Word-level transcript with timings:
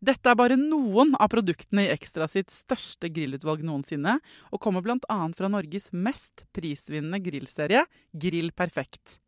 Dette 0.00 0.32
er 0.32 0.36
bare 0.38 0.56
noen 0.56 1.12
av 1.20 1.28
produktene 1.28 1.84
i 1.84 1.90
Ekstra 1.92 2.24
sitt 2.30 2.48
største 2.54 3.10
grillutvalg 3.12 3.60
noensinne, 3.68 4.16
og 4.48 4.62
kommer 4.64 4.80
bl.a. 4.84 5.18
fra 5.36 5.50
Norges 5.52 5.90
mest 5.92 6.46
prisvinnende 6.56 7.20
grillserie, 7.20 7.84
Grill 8.16 8.48
Perfekt. 8.56 9.18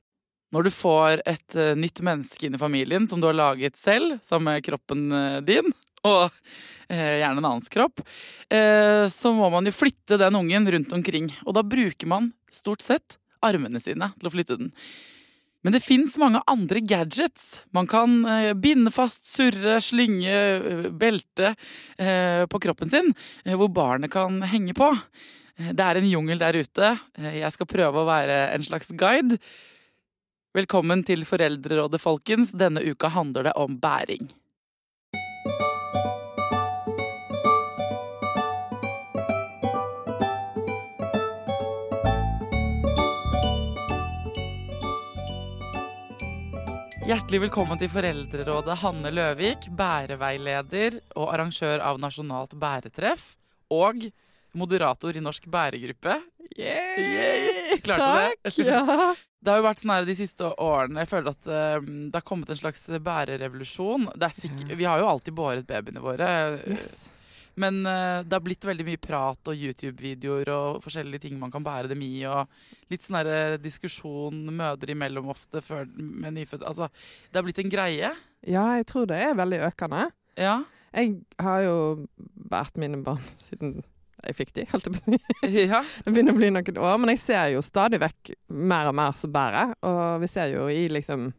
Når 0.52 0.66
du 0.66 0.72
får 0.72 1.22
et 1.28 1.58
uh, 1.60 1.74
nytt 1.76 2.00
menneske 2.04 2.48
inn 2.48 2.56
i 2.56 2.60
familien 2.60 3.04
som 3.08 3.20
du 3.20 3.28
har 3.28 3.36
laget 3.36 3.76
selv, 3.80 4.18
sammen 4.24 4.54
med 4.54 4.64
kroppen 4.64 5.06
uh, 5.12 5.38
din, 5.44 5.68
og 6.08 6.24
uh, 6.32 6.88
gjerne 6.90 7.36
en 7.36 7.44
annens 7.44 7.72
kropp, 7.72 8.00
så 9.12 9.30
må 9.32 9.46
man 9.52 9.68
jo 9.68 9.72
flytte 9.72 10.18
den 10.20 10.34
ungen 10.36 10.66
rundt 10.74 10.92
omkring. 10.92 11.28
Og 11.46 11.54
da 11.56 11.62
bruker 11.64 12.08
man 12.10 12.32
stort 12.52 12.82
sett 12.84 13.16
armene 13.44 13.80
sine 13.80 14.10
til 14.18 14.28
å 14.28 14.32
flytte 14.34 14.58
den. 14.60 14.72
Men 15.62 15.76
det 15.76 15.84
fins 15.84 16.16
mange 16.18 16.40
andre 16.50 16.82
gadgets. 16.82 17.60
Man 17.70 17.86
kan 17.90 18.24
eh, 18.26 18.50
binde 18.58 18.90
fast, 18.94 19.28
surre, 19.30 19.78
slynge, 19.82 20.32
eh, 20.34 20.88
belte 20.90 21.54
eh, 21.98 22.42
på 22.50 22.60
kroppen 22.62 22.90
sin, 22.90 23.12
hvor 23.46 23.70
barnet 23.70 24.10
kan 24.12 24.42
henge 24.50 24.74
på. 24.74 24.90
Det 25.62 25.84
er 25.84 26.00
en 26.00 26.08
jungel 26.08 26.40
der 26.40 26.56
ute. 26.58 26.94
Jeg 27.22 27.54
skal 27.54 27.68
prøve 27.70 28.02
å 28.02 28.08
være 28.08 28.38
en 28.56 28.64
slags 28.66 28.90
guide. 28.98 29.38
Velkommen 30.56 31.04
til 31.06 31.22
Foreldrerådet, 31.28 32.00
folkens. 32.02 32.54
Denne 32.58 32.82
uka 32.82 33.12
handler 33.12 33.46
det 33.46 33.54
om 33.60 33.78
bæring. 33.80 34.26
Hjertelig 47.02 47.40
velkommen 47.48 47.78
til 47.80 47.90
Foreldrerådet, 47.90 48.76
Hanne 48.82 49.10
Løvik, 49.12 49.66
bæreveileder 49.76 51.00
og 51.18 51.32
arrangør 51.34 51.82
av 51.82 51.98
Nasjonalt 52.02 52.54
bæretreff. 52.60 53.32
Og 53.72 54.04
moderator 54.58 55.16
i 55.16 55.22
Norsk 55.24 55.48
bæregruppe. 55.50 56.14
Yay! 56.60 57.78
Klarte 57.82 58.06
Takk, 58.06 58.48
det? 58.56 58.66
ja. 58.68 59.12
Det 59.42 59.50
har 59.50 59.58
jo 59.58 59.64
vært 59.66 59.80
sånn 59.82 59.90
her 59.90 60.04
de 60.06 60.14
siste 60.14 60.46
årene 60.62 61.02
Jeg 61.02 61.08
føler 61.10 61.32
at 61.32 61.46
uh, 61.50 61.80
det 61.82 62.14
har 62.14 62.22
kommet 62.28 62.52
en 62.54 62.58
slags 62.60 62.84
bærerevolusjon. 63.02 64.04
Det 64.14 64.28
er 64.28 64.36
sikk- 64.36 64.68
Vi 64.78 64.86
har 64.86 65.02
jo 65.02 65.08
alltid 65.10 65.34
båret 65.34 65.66
babyene 65.66 65.98
våre. 66.04 66.28
Yes. 66.70 67.08
Men 67.60 67.82
uh, 67.84 68.22
det 68.24 68.36
har 68.36 68.44
blitt 68.44 68.64
veldig 68.64 68.86
mye 68.86 69.00
prat 69.02 69.52
og 69.52 69.64
YouTube-videoer 69.66 70.50
og 70.54 70.82
forskjellige 70.84 71.26
ting 71.26 71.38
man 71.40 71.52
kan 71.52 71.64
bære 71.64 71.90
dem 71.92 72.04
i. 72.06 72.12
Og 72.30 72.92
litt 72.92 73.04
sånn 73.04 73.20
diskusjon 73.62 74.44
mødre 74.52 74.96
imellom 74.96 75.30
ofte 75.32 75.64
før, 75.64 75.88
med 75.96 76.38
nyfødte. 76.38 76.68
Altså, 76.68 76.88
det 77.30 77.40
har 77.40 77.48
blitt 77.48 77.62
en 77.62 77.72
greie. 77.72 78.12
Ja, 78.42 78.66
jeg 78.78 78.88
tror 78.90 79.08
det 79.10 79.20
er 79.22 79.38
veldig 79.38 79.62
økende. 79.68 80.08
Ja. 80.40 80.62
Jeg 80.92 81.22
har 81.40 81.64
jo 81.64 81.76
båret 82.50 82.76
mine 82.80 83.00
barn 83.04 83.22
siden 83.48 83.80
jeg 84.22 84.36
fikk 84.38 84.52
de, 84.54 84.64
holdt 84.70 84.86
jeg 84.86 84.94
på 84.94 85.00
å 85.00 85.16
si. 85.18 85.62
ja. 85.72 85.80
Det 86.04 86.12
begynner 86.14 86.36
å 86.36 86.38
bli 86.38 86.50
noen 86.54 86.76
år, 86.78 86.98
men 87.02 87.10
jeg 87.14 87.22
ser 87.24 87.48
jo 87.56 87.62
stadig 87.66 87.98
vekk 88.02 88.36
mer 88.54 88.90
og 88.92 88.94
mer 88.94 89.16
som 89.18 89.32
bærer. 89.34 89.72
Og 89.88 90.22
vi 90.22 90.28
ser 90.30 90.52
jo 90.54 90.68
i 90.70 90.84
liksom 90.92 91.32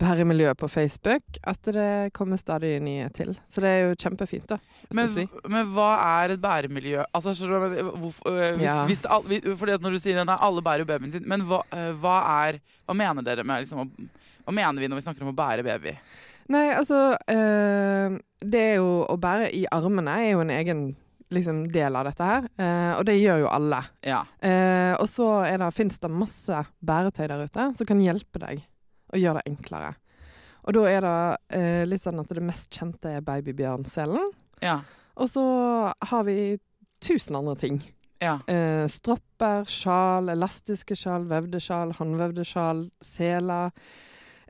bæremiljøet 0.00 0.58
på 0.60 0.68
Facebook 0.68 1.38
at 1.44 1.70
det 1.72 2.12
kommer 2.16 2.36
stadig 2.40 2.74
nye 2.84 3.08
til. 3.16 3.32
Så 3.48 3.62
det 3.64 3.70
er 3.70 3.80
jo 3.86 3.94
kjempefint, 4.00 4.48
da. 4.50 4.58
Men, 4.94 5.08
men 5.50 5.70
hva 5.74 5.88
er 6.22 6.34
et 6.36 6.42
bæremiljø? 6.42 7.04
Altså, 7.16 7.32
du, 7.40 7.56
hvorfor, 8.02 8.28
øh, 8.30 8.52
hvis, 8.58 8.66
Ja. 8.66 8.84
hvis 8.86 9.02
fordi 9.58 9.78
når 9.82 9.96
du 9.96 9.98
sier 10.02 10.20
at 10.22 10.34
alle 10.36 10.62
bærer 10.62 10.84
jo 10.84 10.88
babyen 10.90 11.12
sin, 11.12 11.24
men 11.26 11.46
hva, 11.48 11.62
øh, 11.72 11.94
hva 12.00 12.18
er 12.46 12.60
Hva 12.86 12.94
mener 12.94 13.22
dere 13.26 13.42
med 13.44 13.64
liksom, 13.64 13.88
Hva 14.46 14.52
mener 14.54 14.80
vi 14.80 14.86
når 14.88 15.00
vi 15.00 15.06
snakker 15.08 15.22
om 15.26 15.32
å 15.32 15.36
bære 15.36 15.64
baby? 15.66 15.96
Nei, 16.48 16.68
altså 16.76 17.16
øh, 17.30 18.18
Det 18.44 18.60
er 18.60 18.76
jo 18.76 19.06
å 19.10 19.16
bære 19.18 19.50
i 19.54 19.66
armene 19.72 20.20
er 20.22 20.30
jo 20.30 20.44
en 20.44 20.50
egen 20.54 20.86
liksom, 21.34 21.64
del 21.72 21.96
av 21.96 22.04
dette 22.06 22.22
her. 22.22 22.44
Eh, 22.54 22.92
og 22.98 23.04
det 23.08 23.16
gjør 23.18 23.40
jo 23.42 23.48
alle. 23.50 23.80
Ja. 24.06 24.20
Eh, 24.38 24.94
og 25.00 25.08
så 25.10 25.26
fins 25.74 25.98
det 25.98 26.10
masse 26.12 26.62
bæretøy 26.86 27.26
der 27.26 27.42
ute 27.48 27.70
som 27.74 27.88
kan 27.88 27.98
hjelpe 28.04 28.38
deg 28.44 28.62
å 29.12 29.20
gjør 29.20 29.38
det 29.38 29.46
enklere. 29.50 29.94
Og 30.66 30.74
da 30.74 30.86
er 30.90 31.04
det 31.04 31.18
eh, 31.58 31.82
litt 31.86 32.02
sånn 32.02 32.22
at 32.22 32.32
det 32.34 32.42
mest 32.42 32.72
kjente 32.74 33.12
er 33.18 33.26
babybjørnselen. 33.26 34.32
Ja. 34.64 34.80
Og 35.16 35.30
så 35.30 35.44
har 36.10 36.26
vi 36.26 36.56
tusen 37.04 37.38
andre 37.38 37.54
ting. 37.60 37.78
Ja. 38.18 38.40
Eh, 38.50 38.86
stropper, 38.90 39.68
sjal, 39.70 40.30
elastiske 40.32 40.96
sjal, 40.98 41.28
vevde 41.30 41.60
sjal, 41.62 41.94
håndvevde 41.98 42.44
sjal, 42.48 42.86
seler. 43.04 43.70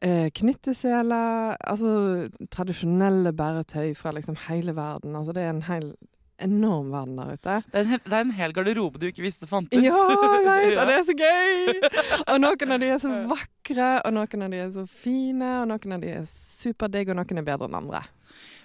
Eh, 0.02 0.28
knytteseler. 0.32 1.56
Altså 1.60 2.28
tradisjonelle 2.52 3.32
bæretøy 3.36 3.94
fra 3.98 4.14
liksom 4.16 4.38
hele 4.46 4.76
verden. 4.76 5.16
Altså 5.16 5.36
det 5.36 5.44
er 5.44 5.54
en 5.54 5.66
hel 5.68 5.90
enorm 6.42 6.91
verden 6.92 7.16
der 7.20 7.32
ute. 7.36 7.54
Det 7.72 7.78
er, 7.78 7.84
en, 7.84 7.91
hel- 7.94 8.02
det 8.04 8.12
er 8.19 8.24
en 8.26 8.34
hel 8.38 8.52
garderobe 8.56 9.00
du 9.00 9.06
ikke 9.08 9.24
visste 9.24 9.47
fantes. 9.50 9.82
Ja, 9.84 9.94
jeg 9.97 10.44
vet, 10.47 10.78
og 10.82 10.91
det 10.91 10.97
er 10.98 11.06
så 11.08 11.16
gøy! 11.16 11.80
Og 12.27 12.41
noen 12.42 12.74
av 12.77 12.83
de 12.83 12.91
er 12.97 13.00
så 13.03 13.12
vakre, 13.34 13.88
og 14.04 14.16
noen 14.18 14.47
av 14.48 14.53
de 14.56 14.60
er 14.66 14.71
så 14.77 14.84
fine, 14.91 15.53
og 15.62 15.71
noen 15.72 15.97
av 15.97 16.04
de 16.04 16.12
er 16.21 16.28
superdigg, 16.30 17.10
og 17.15 17.21
noen 17.22 17.42
er 17.42 17.48
bedre 17.48 17.71
enn 17.71 17.78
andre. 17.80 18.03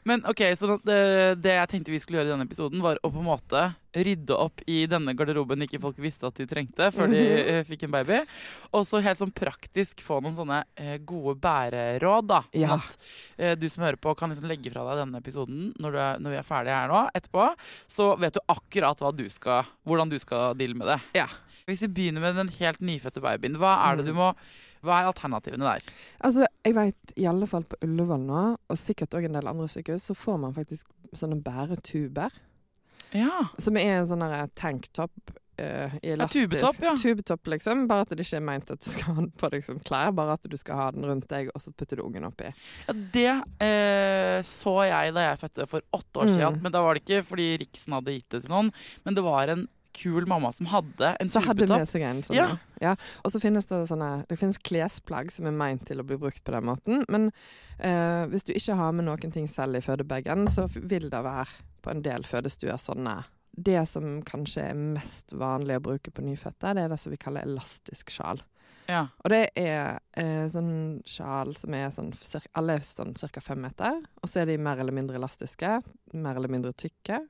Men 0.06 0.24
ok, 0.26 0.42
så 0.58 0.80
det, 0.84 1.42
det 1.42 1.54
jeg 1.58 1.70
tenkte 1.70 1.92
vi 1.94 2.00
skulle 2.02 2.20
gjøre 2.22 2.32
i 2.32 2.34
denne 2.34 2.48
episoden, 2.48 2.82
var 2.82 2.98
å 3.04 3.12
på 3.12 3.20
en 3.22 3.28
måte 3.28 3.76
rydde 3.94 4.34
opp 4.40 4.62
i 4.72 4.86
denne 4.88 5.14
garderoben 5.14 5.62
ikke 5.66 5.80
folk 5.84 5.98
visste 6.02 6.26
at 6.30 6.36
de 6.40 6.46
trengte 6.48 6.88
før 6.96 7.12
de 7.12 7.20
Mhm. 7.22 7.50
eh, 7.52 7.64
fikk 7.68 7.84
en 7.84 7.92
baby. 7.92 8.22
Og 8.74 8.86
så 8.88 9.02
helt 9.04 9.20
sånn 9.20 9.34
praktisk 9.36 10.00
få 10.02 10.22
noen 10.24 10.34
sånne 10.38 10.64
eh, 10.78 10.98
gode 10.98 11.36
bæreråd, 11.44 12.28
da. 12.28 12.42
Sånn 12.54 12.62
Ja. 12.62 12.76
at 12.80 12.98
eh, 13.38 13.56
du 13.56 13.68
som 13.70 13.84
hører 13.84 14.00
på, 14.02 14.16
kan 14.18 14.30
liksom 14.32 14.48
legge 14.48 14.72
fra 14.72 14.86
deg 14.90 15.04
denne 15.06 15.20
episoden 15.22 15.74
når, 15.78 15.96
er, 15.96 16.20
når 16.20 16.30
vi 16.32 16.38
er 16.42 16.48
ferdige 16.48 16.80
her 16.80 16.88
nå, 16.90 17.04
etterpå. 17.14 17.50
Så 17.88 18.18
vet 18.20 18.34
du 18.34 18.40
akkurat 18.50 18.98
du 19.18 19.28
skal, 19.30 19.66
hvordan 19.86 20.10
du 20.10 20.18
skal 20.20 20.56
deale 20.56 20.74
med 20.76 20.88
det. 20.88 21.00
Ja. 21.16 21.28
Hvis 21.68 21.82
vi 21.86 21.88
begynner 21.94 22.22
med 22.22 22.36
den 22.36 22.48
helt 22.58 22.80
nyfødte 22.82 23.22
babyen, 23.22 23.56
hva 23.56 23.92
er 23.92 23.98
det 23.98 24.06
du 24.08 24.14
Mm. 24.14 24.18
må 24.18 24.36
hva 24.86 25.02
er 25.02 25.10
alternativene 25.12 25.68
der? 25.68 25.92
Altså, 26.26 26.48
jeg 26.66 26.78
vet 26.78 27.14
i 27.20 27.28
alle 27.30 27.50
fall 27.50 27.66
på 27.70 27.80
Ullevål 27.86 28.24
nå, 28.28 28.46
og 28.58 28.80
sikkert 28.80 29.18
òg 29.18 29.28
en 29.28 29.38
del 29.38 29.52
andre 29.52 29.68
sykehus, 29.72 30.08
så 30.10 30.18
får 30.18 30.40
man 30.46 30.56
faktisk 30.58 30.90
sånne 31.18 31.42
bæretuber. 31.44 32.34
Ja. 33.12 33.48
Som 33.60 33.78
er 33.78 33.98
en 34.00 34.08
sånn 34.08 34.24
tanktopp 34.56 35.34
uh, 35.62 35.66
eh, 35.66 35.98
Ja, 36.16 36.28
tubetopp, 36.32 36.80
ja. 36.82 36.94
tubetopp, 37.00 37.50
liksom. 37.54 37.84
Bare 37.90 38.06
at 38.06 38.14
det 38.14 38.24
ikke 38.26 38.40
er 38.40 38.46
meint 38.48 38.72
at 38.72 38.80
du 38.82 38.88
skal 38.90 39.12
ha 39.12 39.16
den 39.20 39.30
på 39.36 39.50
liksom, 39.52 39.82
klær, 39.88 40.14
bare 40.16 40.38
at 40.40 40.48
du 40.48 40.56
skal 40.60 40.80
ha 40.80 40.88
den 40.96 41.06
rundt 41.10 41.28
deg, 41.32 41.52
og 41.54 41.64
så 41.64 41.74
putter 41.76 42.00
du 42.00 42.06
ungen 42.06 42.26
oppi. 42.30 42.54
Ja, 42.88 42.96
det 43.18 43.28
eh, 43.68 44.40
så 44.48 44.78
jeg 44.88 45.14
da 45.18 45.28
jeg 45.28 45.44
fødte 45.44 45.68
for 45.70 45.86
åtte 45.92 46.24
år 46.24 46.32
Mm. 46.32 46.34
siden. 46.38 46.62
Men 46.64 46.72
da 46.74 46.82
var 46.86 46.96
det 46.96 47.04
ikke 47.04 47.26
fordi 47.28 47.52
Riksen 47.66 47.94
hadde 47.98 48.16
gitt 48.16 48.30
det 48.32 48.44
til 48.46 48.54
noen, 48.54 48.72
men 49.06 49.18
det 49.18 49.24
var 49.28 49.52
en 49.52 49.68
kul 49.98 50.28
mamma 50.30 50.52
som 50.56 50.70
hadde 50.72 51.16
en 51.20 51.32
Så 51.32 51.42
hadde 51.46 51.68
med 51.70 51.90
seg 51.90 52.06
en 52.08 52.22
sånn. 52.26 52.38
Ja. 52.38 52.48
ja. 52.82 52.94
Og 53.26 53.34
så 53.34 53.42
finnes 53.44 53.68
det 53.70 53.82
sånne 53.90 54.12
Det 54.30 54.38
finnes 54.40 54.60
klesplagg 54.62 55.32
som 55.34 55.50
er 55.50 55.56
meint 55.56 55.86
til 55.88 56.02
å 56.02 56.08
bli 56.08 56.20
brukt 56.22 56.44
på 56.46 56.56
den 56.56 56.68
måten. 56.70 57.04
Men 57.12 57.30
eh, 57.80 58.24
hvis 58.32 58.48
du 58.48 58.54
ikke 58.56 58.78
har 58.80 58.96
med 58.96 59.10
noen 59.10 59.36
ting 59.36 59.50
selv 59.52 59.80
i 59.80 59.84
fødebagen, 59.86 60.48
så 60.52 60.68
vil 60.76 61.10
det 61.12 61.24
være 61.26 61.68
på 61.82 61.94
en 61.94 62.04
del 62.06 62.28
fødestuer 62.28 62.78
sånne 62.82 63.22
Det 63.52 63.82
som 63.90 64.22
kanskje 64.24 64.70
er 64.72 64.78
mest 64.80 65.34
vanlig 65.34 65.80
å 65.80 65.86
bruke 65.90 66.14
på 66.14 66.24
nyfødte, 66.24 66.76
det 66.78 66.86
er 66.86 66.94
det 66.94 67.00
som 67.02 67.12
vi 67.12 67.20
kaller 67.20 67.44
elastisk 67.48 68.14
sjal. 68.14 68.40
Ja. 68.90 69.06
Og 69.24 69.32
det 69.32 69.42
er 69.60 70.00
eh, 70.20 70.48
sånn 70.52 71.02
sjal 71.08 71.54
som 71.60 71.76
er 71.78 71.92
sånn 71.96 72.12
Alle 72.58 72.78
er 72.80 72.86
sånn 72.86 73.14
ca. 73.16 73.44
fem 73.44 73.62
meter. 73.64 74.02
Og 74.22 74.30
så 74.30 74.42
er 74.42 74.50
de 74.50 74.58
mer 74.62 74.82
eller 74.82 74.96
mindre 74.96 75.20
elastiske. 75.20 75.80
Mer 76.14 76.40
eller 76.40 76.52
mindre 76.52 76.74
tykke. 76.74 77.22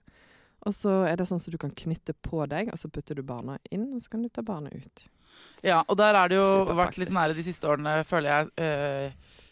Og 0.65 0.73
så 0.77 0.91
er 1.09 1.15
det 1.17 1.25
sånn 1.27 1.39
som 1.41 1.51
du 1.51 1.57
kan 1.57 1.71
knytte 1.73 2.13
på 2.21 2.43
deg, 2.49 2.69
og 2.73 2.77
så 2.77 2.87
putter 2.93 3.15
du 3.17 3.23
barna 3.25 3.57
inn, 3.71 3.87
og 3.95 4.01
så 4.03 4.09
kan 4.13 4.21
du 4.21 4.29
ta 4.29 4.41
barna 4.45 4.69
ut. 4.69 5.07
ja, 5.63 5.83
og 5.87 5.97
der 5.97 6.13
er 6.13 6.27
det 6.29 6.37
jo 6.37 6.65
vært 6.77 6.97
litt 7.01 7.09
nære 7.09 7.33
de 7.37 7.43
siste 7.43 7.65
årene, 7.67 8.03
føler 8.05 8.29
jeg, 8.29 8.51
Øh, 8.57 9.11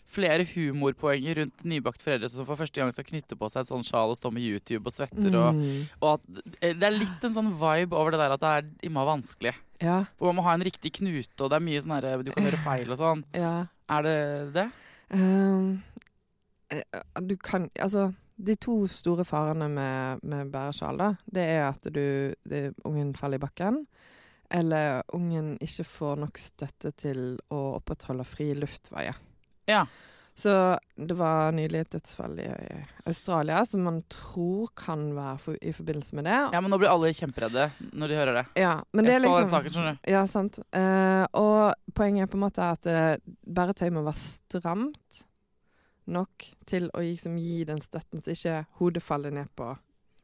flere 0.09 0.41
humorpoenger 0.43 1.35
rundt 1.37 1.63
nybakt 1.69 2.01
foreldre 2.01 2.29
som 2.33 2.43
for 2.45 2.55
første 2.57 2.81
gang 2.81 2.89
skal 2.91 3.05
knytte 3.05 3.35
på 3.37 3.45
seg 3.53 3.61
et 3.61 3.69
sånn 3.69 3.83
sjal 3.85 4.09
og 4.09 4.17
stå 4.17 4.31
med 4.33 4.41
YouTube 4.41 4.87
og 4.89 4.93
svetter. 4.95 5.29
Og, 5.37 5.53
Mm. 5.53 5.87
og 6.01 6.13
at 6.15 6.43
eh, 6.63 6.73
det 6.73 6.83
er 6.83 6.97
litt 6.97 7.23
en 7.23 7.31
sånn 7.35 7.51
vibe 7.53 7.93
over 7.93 8.11
det 8.11 8.19
der 8.19 8.33
at 8.33 8.39
det 8.41 8.49
er 8.57 8.87
imma 8.89 9.05
vanskelig. 9.05 9.53
Ja, 9.81 10.05
For 10.17 10.25
man 10.33 10.35
må 10.41 10.43
ha 10.49 10.53
en 10.57 10.65
riktig 10.65 10.93
knute, 10.97 11.37
og 11.41 11.49
det 11.51 11.57
er 11.57 11.65
mye 11.65 11.79
sånn 11.81 11.93
herre 12.01 12.23
Du 12.23 12.31
kan 12.31 12.43
gjøre 12.43 12.57
feil 12.63 12.89
og 12.91 12.97
sånn. 12.97 13.23
ja. 13.33 13.67
Er 13.89 14.01
det 14.03 14.53
det? 14.53 14.71
Eh, 16.69 16.81
du 17.21 17.35
kan 17.37 17.69
Altså, 17.79 18.13
de 18.39 18.55
to 18.55 18.75
store 18.87 19.25
farene 19.27 19.67
med, 19.71 20.21
med 20.23 20.51
bæresjal, 20.53 20.99
da, 20.99 21.09
det 21.27 21.47
er 21.57 21.65
at 21.67 21.89
du 21.91 22.05
det, 22.47 22.69
ungen 22.87 23.11
faller 23.17 23.39
i 23.39 23.43
bakken, 23.43 23.83
eller 24.49 25.03
ungen 25.13 25.57
ikke 25.61 25.85
får 25.85 26.21
nok 26.23 26.39
støtte 26.41 26.93
til 26.97 27.35
å 27.53 27.59
opprettholde 27.77 28.25
fri 28.25 28.53
luftveier. 28.57 29.19
Ja. 29.69 29.83
Så 30.39 30.51
det 30.95 31.17
var 31.19 31.51
nylig 31.51 31.81
et 31.81 31.91
dødsfall 31.91 32.37
i 32.39 32.47
Australia 33.09 33.59
som 33.67 33.83
man 33.83 33.97
tror 34.07 34.69
kan 34.77 35.09
være 35.11 35.35
for, 35.43 35.57
i 35.59 35.73
forbindelse 35.75 36.15
med 36.15 36.29
det. 36.29 36.37
Ja, 36.55 36.61
men 36.63 36.71
nå 36.71 36.79
blir 36.79 36.91
alle 36.93 37.11
kjemperedde 37.11 37.65
når 37.91 38.11
de 38.11 38.19
hører 38.21 38.39
det. 38.39 38.45
Ja, 38.61 38.77
men 38.95 39.03
det 39.03 39.17
Jeg 39.17 39.19
er 39.19 39.25
så 39.25 39.33
den 39.33 39.43
liksom 39.43 39.57
saken, 39.57 39.75
skjønner 39.75 39.97
du. 39.97 40.11
Ja, 40.13 40.21
sant. 40.31 40.61
Eh, 40.79 41.25
og 41.43 41.91
poenget 41.97 42.23
er 42.23 42.31
på 42.31 42.39
en 42.39 42.45
måte 42.45 42.69
at 42.71 42.87
eh, 42.87 43.17
bæretøy 43.43 43.89
må 43.91 44.05
være 44.07 44.21
stramt 44.21 45.25
nok 46.13 46.47
til 46.69 46.89
å 46.93 47.03
liksom 47.03 47.37
gi 47.41 47.63
den 47.69 47.81
støtten, 47.83 48.23
så 48.25 48.33
ikke 48.35 48.57
hodet 48.81 49.03
faller 49.05 49.33
ned 49.35 49.51
på 49.59 49.69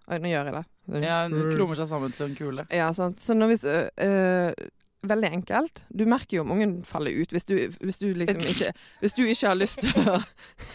Oi, 0.06 0.20
nå 0.22 0.30
gjør 0.30 0.46
jeg 0.52 0.54
det. 0.54 0.66
Ja, 1.02 1.24
den 1.26 1.48
krummer 1.50 1.78
seg 1.80 1.88
sammen 1.90 2.12
til 2.14 2.28
en 2.28 2.36
kule. 2.38 2.68
Ja, 2.70 2.92
sant. 2.94 3.18
Så 3.18 3.34
når 3.34 3.50
hvis 3.50 3.64
øh, 3.66 3.88
øh, 4.06 4.68
Veldig 5.06 5.30
enkelt. 5.34 5.84
Du 5.90 6.04
merker 6.10 6.38
jo 6.38 6.44
om 6.46 6.52
ungen 6.56 6.76
faller 6.86 7.14
ut 7.14 7.34
hvis 7.34 7.46
du, 7.46 7.56
hvis 7.82 7.98
du 8.02 8.08
liksom 8.14 8.42
ikke 8.42 8.72
Hvis 9.02 9.14
du 9.18 9.24
ikke 9.26 9.48
har 9.50 9.58
lyst 9.58 9.82
til 9.82 10.10
å 10.10 10.20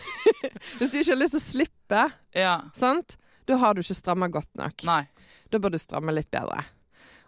Hvis 0.80 0.90
du 0.92 0.98
ikke 1.00 1.12
har 1.12 1.20
lyst 1.20 1.34
til 1.36 1.40
å 1.40 1.44
slippe, 1.46 2.02
Ja. 2.34 2.56
sant? 2.74 3.16
Da 3.46 3.56
har 3.62 3.74
du 3.74 3.80
ikke 3.82 3.96
stramma 3.98 4.28
godt 4.30 4.50
nok. 4.58 4.84
Nei. 4.86 5.04
Da 5.50 5.58
bør 5.62 5.74
du 5.74 5.78
stramme 5.82 6.14
litt 6.14 6.30
bedre. 6.30 6.62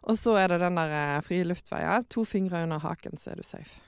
Og 0.07 0.19
så 0.19 0.35
er 0.39 0.53
det 0.53 0.61
den 0.63 0.79
der 0.79 0.93
eh, 0.99 1.23
frie 1.23 1.47
luftveien. 1.47 2.05
To 2.15 2.23
fingre 2.27 2.63
under 2.67 2.83
haken, 2.83 3.19
så 3.19 3.33
er 3.33 3.41
du 3.43 3.47
safe. 3.47 3.81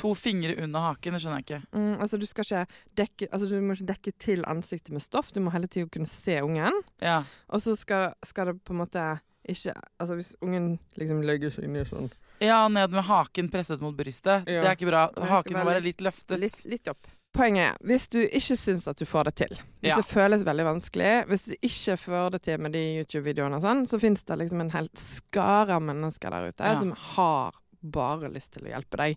To 0.00 0.14
fingre 0.18 0.56
under 0.64 0.80
haken, 0.88 1.14
det 1.14 1.20
skjønner 1.22 1.38
jeg 1.40 1.46
ikke. 1.46 1.60
Mm, 1.76 2.00
altså 2.02 2.18
du 2.18 2.26
skal 2.26 2.44
ikke 2.44 2.62
dekke 2.98 3.28
Altså 3.30 3.46
du 3.46 3.60
må 3.62 3.76
ikke 3.76 3.86
dekke 3.92 4.12
til 4.18 4.42
ansiktet 4.50 4.90
med 4.96 5.04
stoff. 5.04 5.30
Du 5.32 5.38
må 5.40 5.52
hele 5.54 5.68
tida 5.70 5.86
kunne 5.94 6.10
se 6.10 6.40
ungen. 6.42 6.80
Ja. 7.00 7.20
Og 7.48 7.62
så 7.62 7.76
skal, 7.78 8.12
skal 8.26 8.50
det 8.50 8.56
på 8.66 8.74
en 8.74 8.82
måte 8.82 9.04
ikke 9.46 9.74
Altså 10.00 10.16
hvis 10.18 10.34
ungen 10.42 10.78
liksom 10.98 11.22
legger 11.22 11.52
seg 11.54 11.68
inni 11.68 11.84
sånn 11.86 12.10
ja, 12.42 12.64
ned 12.68 12.90
med 12.90 13.04
haken 13.06 13.46
presset 13.48 13.80
mot 13.80 13.94
brystet. 13.96 14.48
Ja. 14.50 14.64
Det 14.64 14.70
er 14.72 14.74
ikke 14.74 14.88
bra. 14.90 15.04
Haken 15.30 15.54
må 15.54 15.62
være 15.68 15.84
litt 15.84 16.02
løftet. 16.02 16.40
litt, 16.42 16.56
litt 16.66 16.88
opp. 16.90 17.06
Poenget 17.34 17.64
er, 17.72 17.78
hvis 17.86 18.08
du 18.10 18.18
ikke 18.22 18.56
syns 18.58 18.88
at 18.90 18.98
du 18.98 19.06
får 19.06 19.30
det 19.30 19.34
til, 19.40 19.54
hvis 19.82 19.90
Ja. 19.90 19.96
det 19.98 20.06
føles 20.06 20.44
veldig 20.46 20.66
vanskelig, 20.66 21.12
hvis 21.30 21.42
du 21.46 21.52
ikke 21.62 21.96
får 21.98 22.30
det 22.34 22.42
til 22.42 22.58
med 22.62 22.72
de 22.72 22.82
YouTube-videoene 23.00 23.58
og 23.58 23.62
sånn, 23.62 23.86
så 23.90 23.98
fins 24.02 24.22
det 24.26 24.36
liksom 24.38 24.60
en 24.62 24.70
helt 24.70 24.98
skare 24.98 25.74
av 25.78 25.82
mennesker 25.82 26.30
der 26.30 26.50
ute 26.50 26.74
som 26.78 26.92
har 27.14 27.54
bare 27.82 28.30
lyst 28.34 28.52
til 28.54 28.66
å 28.68 28.74
hjelpe 28.74 28.96
deg. 29.02 29.16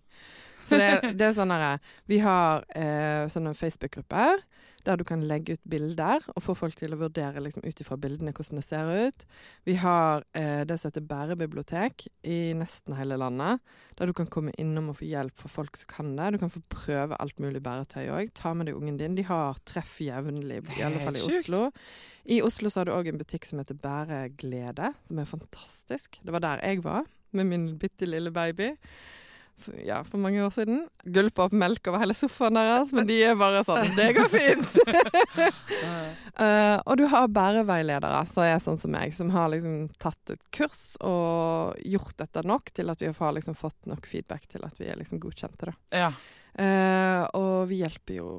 Så 0.68 0.78
det, 0.80 1.14
det 1.18 1.30
er 1.30 1.36
sånn 1.36 1.52
herre 1.54 1.78
Vi 2.10 2.20
har 2.24 2.64
eh, 2.76 3.24
sånne 3.32 3.54
Facebook-grupper 3.56 4.42
der 4.88 4.96
du 4.96 5.04
kan 5.04 5.22
legge 5.28 5.56
ut 5.56 5.64
bilder 5.68 6.24
og 6.34 6.42
få 6.42 6.54
folk 6.56 6.76
til 6.78 6.94
å 6.94 6.98
vurdere 7.00 7.42
liksom, 7.44 7.64
ut 7.66 7.80
ifra 7.82 7.98
bildene 8.00 8.32
hvordan 8.32 8.60
det 8.60 8.64
ser 8.64 8.88
ut. 9.08 9.24
Vi 9.68 9.76
har 9.82 10.24
eh, 10.38 10.62
det 10.68 10.78
som 10.78 10.88
heter 10.88 11.04
bærebibliotek 11.08 12.06
i 12.22 12.38
nesten 12.56 12.96
hele 12.96 13.18
landet, 13.20 13.60
der 13.98 14.08
du 14.08 14.14
kan 14.16 14.30
komme 14.32 14.54
innom 14.60 14.92
og 14.92 15.00
få 15.00 15.08
hjelp 15.08 15.36
fra 15.42 15.52
folk 15.58 15.76
som 15.80 15.90
kan 15.92 16.14
det. 16.16 16.30
Du 16.34 16.40
kan 16.44 16.52
få 16.54 16.62
prøve 16.72 17.18
alt 17.20 17.42
mulig 17.42 17.62
bæretøy 17.64 18.08
òg. 18.14 18.32
Ta 18.38 18.54
med 18.56 18.70
deg 18.70 18.78
ungen 18.78 19.00
din. 19.00 19.18
De 19.18 19.26
har 19.28 19.60
treff 19.68 19.98
jevnlig, 20.04 20.62
i 20.78 20.86
alle 20.86 21.04
fall 21.04 21.18
i. 21.18 21.26
Oslo. 21.28 21.62
I 22.28 22.40
Oslo 22.44 22.72
så 22.72 22.82
har 22.82 22.88
du 22.88 22.96
òg 22.96 23.12
en 23.12 23.20
butikk 23.20 23.48
som 23.48 23.60
heter 23.60 23.76
Bæreglede, 23.82 24.92
som 25.08 25.20
er 25.20 25.28
fantastisk. 25.28 26.20
Det 26.24 26.34
var 26.34 26.44
der 26.44 26.64
jeg 26.64 26.84
var, 26.86 27.08
med 27.36 27.50
min 27.50 27.70
bitte 27.80 28.08
lille 28.08 28.32
baby. 28.32 28.72
For, 29.58 29.74
ja, 29.82 30.00
for 30.06 30.22
mange 30.22 30.42
år 30.44 30.52
siden. 30.54 30.84
Gulpa 31.04 31.48
opp 31.48 31.54
melk 31.56 31.88
over 31.90 32.02
hele 32.02 32.14
sofaen 32.16 32.58
deres, 32.58 32.92
men 32.94 33.08
de 33.08 33.16
er 33.26 33.38
bare 33.38 33.64
sånn 33.66 33.94
Det 33.96 34.08
går 34.16 34.28
fint! 34.32 34.74
uh, 36.38 36.78
og 36.88 36.94
du 37.00 37.06
har 37.10 37.30
bæreveiledere 37.34 38.22
som 38.30 38.46
er 38.46 38.60
sånn 38.62 38.78
som 38.80 38.94
meg, 38.94 39.14
som 39.16 39.32
har 39.34 39.50
liksom 39.52 39.88
tatt 40.00 40.34
et 40.34 40.44
kurs 40.54 40.82
og 41.04 41.78
gjort 41.82 42.16
dette 42.22 42.44
nok 42.46 42.70
til 42.74 42.92
at 42.92 43.02
vi 43.02 43.10
har 43.10 43.34
liksom 43.36 43.58
fått 43.58 43.90
nok 43.90 44.06
feedback 44.06 44.46
til 44.50 44.66
at 44.66 44.78
vi 44.78 44.90
er 44.90 45.00
liksom 45.00 45.22
godkjente. 45.22 45.74
Ja. 45.94 46.12
Uh, 46.58 47.24
og 47.38 47.68
vi 47.70 47.82
hjelper 47.82 48.20
jo 48.20 48.30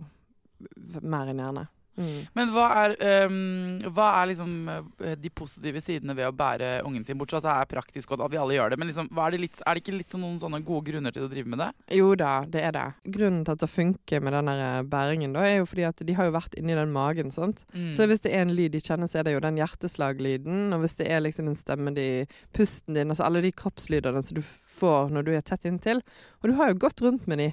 mer 1.01 1.29
enn 1.31 1.43
gjerne. 1.43 1.67
Mm. 1.99 2.19
Men 2.37 2.53
hva 2.55 2.67
er, 2.83 2.95
um, 3.29 3.77
hva 3.93 4.09
er 4.21 4.31
liksom 4.31 4.53
eh, 4.71 5.15
de 5.19 5.31
positive 5.35 5.81
sidene 5.83 6.15
ved 6.17 6.29
å 6.29 6.35
bære 6.35 6.79
ungen 6.87 7.05
sin? 7.05 7.19
Bortsett 7.19 7.39
fra 7.43 7.59
at 7.59 7.69
det 7.69 7.75
er 7.75 7.75
praktisk 7.77 8.13
og 8.13 8.25
at 8.25 8.33
vi 8.33 8.39
alle 8.41 8.55
gjør 8.57 8.73
det. 8.73 8.79
Men 8.79 8.89
liksom, 8.89 9.09
er, 9.13 9.33
det 9.35 9.41
litt, 9.43 9.61
er 9.63 9.75
det 9.75 9.83
ikke 9.83 9.97
litt 9.97 10.15
sånn 10.15 10.23
noen 10.25 10.39
sånne 10.41 10.61
gode 10.65 10.89
grunner 10.89 11.15
til 11.15 11.25
å 11.25 11.31
drive 11.31 11.51
med 11.51 11.61
det? 11.63 11.69
Jo 11.99 12.13
da, 12.19 12.33
det 12.49 12.63
er 12.67 12.75
det. 12.75 12.87
Grunnen 13.17 13.45
til 13.47 13.55
at 13.55 13.63
det 13.63 13.71
funker 13.71 14.23
med 14.25 14.35
den 14.37 14.51
bæringen, 14.91 15.35
da, 15.35 15.45
er 15.45 15.61
jo 15.61 15.69
fordi 15.69 15.87
at 15.89 16.03
de 16.05 16.17
har 16.17 16.29
jo 16.29 16.35
vært 16.35 16.57
inni 16.59 16.77
den 16.77 16.93
magen. 16.95 17.33
sant? 17.35 17.63
Mm. 17.73 17.91
Så 17.97 18.09
hvis 18.09 18.23
det 18.25 18.33
er 18.33 18.45
en 18.45 18.55
lyd 18.55 18.73
de 18.75 18.83
kjenner, 18.83 19.09
så 19.09 19.21
er 19.21 19.27
det 19.27 19.37
jo 19.37 19.43
den 19.45 19.59
hjerteslaglyden. 19.59 20.69
Og 20.75 20.83
hvis 20.83 20.97
det 20.99 21.09
er 21.11 21.23
liksom 21.25 21.51
en 21.51 21.59
stemme 21.59 21.95
de 21.95 22.09
Pusten 22.55 22.97
din, 22.97 23.11
altså 23.11 23.25
alle 23.27 23.43
de 23.45 23.51
kroppslydene 23.55 24.21
som 24.25 24.37
du 24.39 24.43
får 24.43 25.13
når 25.13 25.27
du 25.27 25.33
er 25.35 25.45
tett 25.45 25.67
inntil. 25.69 26.03
Og 26.41 26.51
du 26.51 26.57
har 26.59 26.71
jo 26.71 26.81
gått 26.85 27.03
rundt 27.03 27.27
med 27.29 27.41
de 27.41 27.49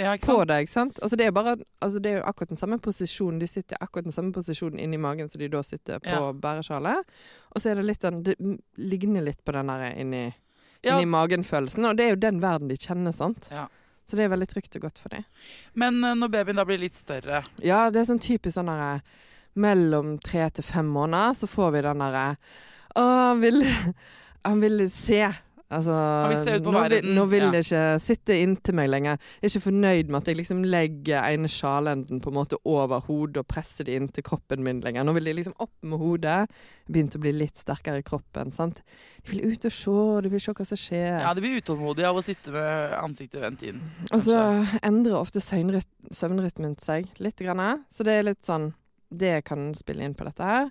ja, 0.00 0.14
på 0.24 0.36
deg, 0.48 0.68
sant? 0.72 0.98
Altså 1.04 1.16
det 1.20 1.26
er 1.28 1.32
bare 1.36 1.56
Altså 1.84 2.00
det 2.02 2.10
er 2.14 2.18
jo 2.20 2.26
akkurat 2.30 2.48
den 2.54 2.56
samme 2.60 2.78
posisjonen. 2.82 3.38
De 3.42 3.46
sitter 3.50 3.76
i 3.76 3.82
akkurat 3.84 4.06
den 4.08 4.14
samme 4.16 4.32
posisjonen 4.32 4.80
inni 4.80 4.96
magen 5.00 5.28
som 5.28 5.38
de 5.42 5.48
da 5.52 5.60
sitter 5.66 6.00
på 6.00 6.08
Ja. 6.14 6.32
bæresjalet. 6.32 7.04
Og 7.54 7.60
så 7.60 7.70
er 7.70 7.74
det 7.80 7.84
litt 7.90 8.00
sånn 8.06 8.22
Det 8.24 8.36
ligner 8.80 9.22
litt 9.28 9.44
på 9.44 9.52
den 9.52 9.66
der 9.72 9.90
inni, 10.00 10.24
Ja, 10.82 10.96
inni 10.96 11.06
magen-følelsen. 11.12 11.84
Og 11.90 11.96
det 11.96 12.06
er 12.06 12.14
jo 12.14 12.20
den 12.24 12.40
verden 12.40 12.68
de 12.72 12.76
kjenner, 12.80 13.12
sant? 13.12 13.48
Ja. 13.52 13.66
Så 14.08 14.16
det 14.16 14.24
er 14.24 14.32
veldig 14.32 14.48
trygt 14.50 14.74
og 14.74 14.82
godt 14.88 14.98
for 14.98 15.08
dem. 15.12 15.24
men 15.74 16.02
eh, 16.02 16.14
når 16.18 16.30
babyen 16.32 16.56
da 16.56 16.64
blir 16.64 16.78
litt 16.82 16.94
større 16.98 17.44
Ja, 17.62 17.90
det 17.90 18.00
er 18.00 18.08
sånn 18.08 18.18
typisk 18.24 18.56
sånn 18.56 18.66
derre 18.72 19.02
Mellom 19.54 20.18
tre 20.22 20.48
til 20.50 20.64
fem 20.64 20.86
måneder 20.86 21.34
så 21.34 21.46
får 21.46 21.70
vi 21.76 21.80
den 21.82 21.98
derre 22.02 22.36
Å, 22.96 23.02
han 23.02 23.40
vil 23.40 23.62
Han 24.44 24.60
vil 24.60 24.88
se. 24.90 25.20
Altså, 25.70 25.94
nå, 26.64 26.80
vil, 26.90 27.08
nå 27.14 27.24
vil 27.30 27.44
ja. 27.44 27.48
det 27.54 27.60
ikke 27.62 27.82
sitte 28.02 28.34
inntil 28.42 28.74
meg 28.74 28.88
lenger. 28.90 29.20
Jeg 29.38 29.46
er 29.46 29.52
ikke 29.52 29.66
fornøyd 29.68 30.08
med 30.10 30.18
at 30.18 30.30
jeg 30.30 30.38
liksom 30.40 30.64
legger 30.66 31.28
ene 31.28 31.50
sjalenden 31.50 32.18
på 32.22 32.32
en 32.32 32.36
måte 32.40 32.58
over 32.66 33.04
hodet 33.06 33.44
og 33.44 33.46
presser 33.50 33.86
det 33.86 33.94
inntil 34.00 34.26
kroppen 34.26 34.64
min 34.66 34.80
lenger. 34.82 35.06
Nå 35.06 35.14
vil 35.14 35.30
de 35.30 35.36
liksom 35.38 35.54
opp 35.62 35.74
med 35.86 36.02
hodet. 36.02 36.40
Begynte 36.90 37.20
å 37.20 37.22
bli 37.22 37.34
litt 37.36 37.62
sterkere 37.62 38.02
i 38.02 38.06
kroppen. 38.06 38.50
sant? 38.50 38.82
De 39.22 39.30
vil 39.30 39.52
ut 39.52 39.68
og 39.70 39.76
se, 39.76 39.96
de 40.26 40.34
vil 40.34 40.42
se 40.42 40.56
hva 40.58 40.66
som 40.72 40.80
skjer. 40.84 41.20
Ja, 41.22 41.34
de 41.38 41.44
blir 41.44 41.62
utålmodige 41.62 42.10
av 42.10 42.18
å 42.18 42.26
sitte 42.26 42.54
med 42.56 42.96
ansiktet 42.98 43.44
vendt 43.44 43.62
inn. 43.70 43.82
Og 44.10 44.24
så 44.26 44.40
endrer 44.82 45.20
ofte 45.20 45.42
søvnrytmen 45.42 46.78
seg 46.82 47.06
litt. 47.22 47.38
Grann, 47.40 47.84
så 47.88 48.04
det 48.04 48.18
er 48.18 48.26
litt 48.26 48.42
sånn 48.44 48.72
Det 49.08 49.38
kan 49.46 49.70
spille 49.74 50.04
inn 50.04 50.18
på 50.18 50.26
dette 50.26 50.44
her. 50.44 50.66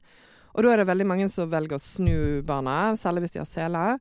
Og 0.53 0.65
da 0.65 0.73
er 0.73 0.81
det 0.81 0.89
veldig 0.89 1.07
mange 1.07 1.29
som 1.31 1.49
velger 1.49 1.77
å 1.77 1.83
snu 1.83 2.41
barna, 2.45 2.97
særlig 2.99 3.25
hvis 3.25 3.35
de 3.37 3.41
har 3.41 3.49
seler. 3.49 3.97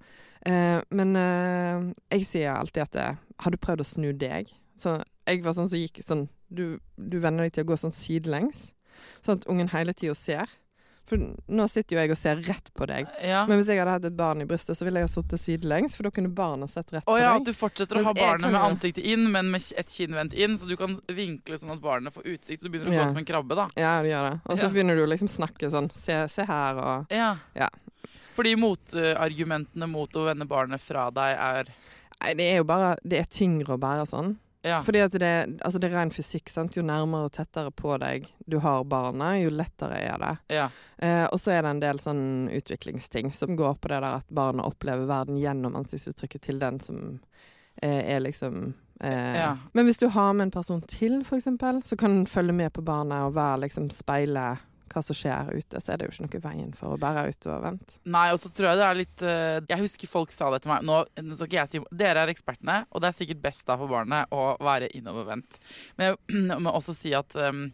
Eh, 0.46 0.80
men 0.90 1.16
eh, 1.16 1.92
jeg 2.18 2.26
sier 2.26 2.52
alltid 2.54 2.82
at 2.82 2.96
eh, 2.96 3.14
Har 3.42 3.50
du 3.50 3.56
prøvd 3.58 3.80
å 3.82 3.86
snu 3.86 4.12
deg? 4.12 4.52
Så 4.78 5.02
jeg 5.26 5.42
var 5.42 5.52
sånn 5.56 5.68
som 5.68 5.78
gikk 5.80 5.98
sånn 6.04 6.28
Du, 6.48 6.78
du 6.96 7.18
venner 7.18 7.42
deg 7.48 7.52
til 7.56 7.64
å 7.66 7.72
gå 7.72 7.76
sånn 7.76 7.92
sidelengs, 7.92 8.72
sånn 9.20 9.40
at 9.40 9.46
ungen 9.50 9.68
hele 9.74 9.92
tida 9.92 10.14
ser. 10.14 10.48
For 11.08 11.16
nå 11.48 11.64
sitter 11.72 11.96
jo 11.96 12.00
jeg 12.02 12.10
og 12.12 12.18
ser 12.20 12.40
rett 12.44 12.66
på 12.76 12.84
deg. 12.88 13.06
Ja. 13.24 13.46
Men 13.48 13.56
hvis 13.60 13.68
jeg 13.72 13.78
hadde 13.80 13.94
hatt 13.94 14.04
et 14.04 14.16
barn 14.16 14.42
i 14.44 14.46
brystet, 14.48 14.76
så 14.76 14.84
ville 14.84 15.00
jeg 15.00 15.08
ha 15.08 15.12
sittet 15.12 15.40
sidelengs, 15.40 15.94
for 15.96 16.04
da 16.04 16.10
kunne 16.12 16.28
barnet 16.36 16.68
sett 16.72 16.92
rett 16.92 17.04
Å 17.08 17.14
på 17.14 17.18
ja, 17.20 17.30
deg. 17.32 17.40
at 17.40 17.46
du 17.48 17.56
fortsetter 17.56 17.96
å 17.96 18.02
Mens 18.02 18.10
ha 18.10 18.14
barnet 18.18 18.52
med 18.52 18.60
ansiktet 18.60 19.04
inn, 19.08 19.24
men 19.32 19.48
med 19.52 19.64
et 19.80 19.88
kinn 19.92 20.12
vendt 20.16 20.36
inn, 20.36 20.56
så 20.60 20.68
du 20.68 20.74
kan 20.76 20.98
vinkle 21.08 21.56
sånn 21.60 21.72
at 21.76 21.80
barnet 21.84 22.12
får 22.16 22.28
utsikt. 22.34 22.60
Så 22.60 22.68
du 22.68 22.72
begynner 22.74 22.92
å 22.92 22.96
Ja. 22.98 23.04
gå 23.06 23.08
som 23.12 23.20
en 23.22 23.28
krabbe, 23.28 23.56
da. 23.56 23.68
Ja, 23.80 23.94
du 24.04 24.08
gjør 24.10 24.28
det. 24.30 24.34
Og 24.44 24.56
så 24.60 24.62
Ja. 24.64 24.72
begynner 24.76 24.96
du 25.00 25.04
å 25.06 25.08
liksom 25.08 25.28
snakke 25.32 25.70
sånn 25.72 25.88
Se, 25.96 26.18
se 26.28 26.44
her, 26.44 26.76
og 26.76 27.06
Ja. 27.12 27.34
Fordi 28.38 28.54
motargumentene 28.60 29.88
mot 29.90 30.16
å 30.16 30.26
vende 30.28 30.46
barnet 30.46 30.82
fra 30.82 31.08
deg 31.10 31.34
er 31.34 31.72
Nei, 32.18 32.32
det 32.34 32.46
er 32.52 32.56
jo 32.60 32.66
bare 32.66 32.96
Det 33.06 33.18
er 33.20 33.28
tyngre 33.30 33.76
å 33.76 33.82
bære 33.82 34.06
sånn. 34.10 34.36
Ja. 34.66 34.80
Fordi 34.82 35.00
at 35.04 35.14
det, 35.22 35.28
altså 35.62 35.78
det 35.78 35.86
er 35.86 35.94
ren 36.00 36.10
fysikk. 36.10 36.50
sant? 36.50 36.74
Jo 36.76 36.82
nærmere 36.82 37.28
og 37.28 37.34
tettere 37.36 37.70
på 37.70 37.94
deg 38.02 38.26
du 38.42 38.58
har 38.64 38.82
barnet, 38.90 39.44
jo 39.44 39.52
lettere 39.54 40.00
er 40.02 40.18
det. 40.18 40.32
ja. 40.56 40.66
Eh, 40.98 41.24
og 41.30 41.38
så 41.38 41.52
er 41.54 41.62
det 41.62 41.70
en 41.70 41.82
del 41.84 42.00
sånn 42.02 42.24
utviklingsting 42.50 43.30
som 43.32 43.54
går 43.56 43.78
på 43.78 43.92
det 43.92 44.00
der 44.02 44.18
at 44.18 44.26
barnet 44.34 44.66
opplever 44.66 45.06
verden 45.06 45.38
gjennom 45.38 45.78
ansiktsuttrykket 45.78 46.42
til 46.48 46.58
den 46.58 46.80
som 46.82 47.20
eh, 47.82 48.02
er 48.16 48.20
liksom 48.24 48.74
eh, 49.00 49.36
Ja. 49.38 49.52
Men 49.72 49.86
hvis 49.86 50.02
du 50.02 50.08
har 50.10 50.32
med 50.34 50.48
en 50.48 50.56
person 50.58 50.82
til, 50.90 51.20
eksempel, 51.22 51.82
så 51.86 51.96
kan 51.96 52.16
den 52.16 52.26
følge 52.26 52.52
med 52.52 52.72
på 52.74 52.82
barnet 52.82 53.28
og 53.28 53.36
være 53.38 53.62
liksom 53.68 53.92
speile 53.94 54.56
hva 54.92 55.02
som 55.04 55.16
skjer 55.16 55.50
ute, 55.54 55.80
så 55.80 55.92
er 55.92 56.00
det 56.00 56.08
jo 56.08 56.14
ikke 56.14 56.26
noe 56.26 56.42
veien 56.48 56.72
for 56.76 56.94
å 56.94 57.00
bære 57.00 57.26
vente. 57.64 57.98
Nei, 58.08 58.26
og 58.34 58.40
så 58.42 58.50
tror 58.52 58.70
jeg 58.70 58.80
det 58.80 58.86
er 58.86 58.98
litt 58.98 59.24
eh, 59.26 59.58
Jeg 59.68 59.82
husker 59.82 60.10
folk 60.10 60.34
sa 60.34 60.50
det 60.54 60.62
til 60.64 60.72
meg. 60.72 60.86
Nå, 60.88 61.00
nå 61.24 61.38
skal 61.38 61.50
ikke 61.50 61.60
jeg 61.60 61.72
si 61.72 61.82
Dere 62.02 62.24
er 62.24 62.32
ekspertene, 62.32 62.80
og 62.90 63.02
det 63.02 63.10
er 63.10 63.18
sikkert 63.18 63.44
best 63.44 63.66
da 63.68 63.78
for 63.80 63.90
barnet 63.90 64.32
å 64.34 64.54
være 64.64 64.90
innovervendt. 64.98 65.60
Men 66.00 66.16
jeg 66.54 66.60
må 66.64 66.74
også 66.74 66.96
si 66.96 67.14
at 67.16 67.36
um, 67.38 67.68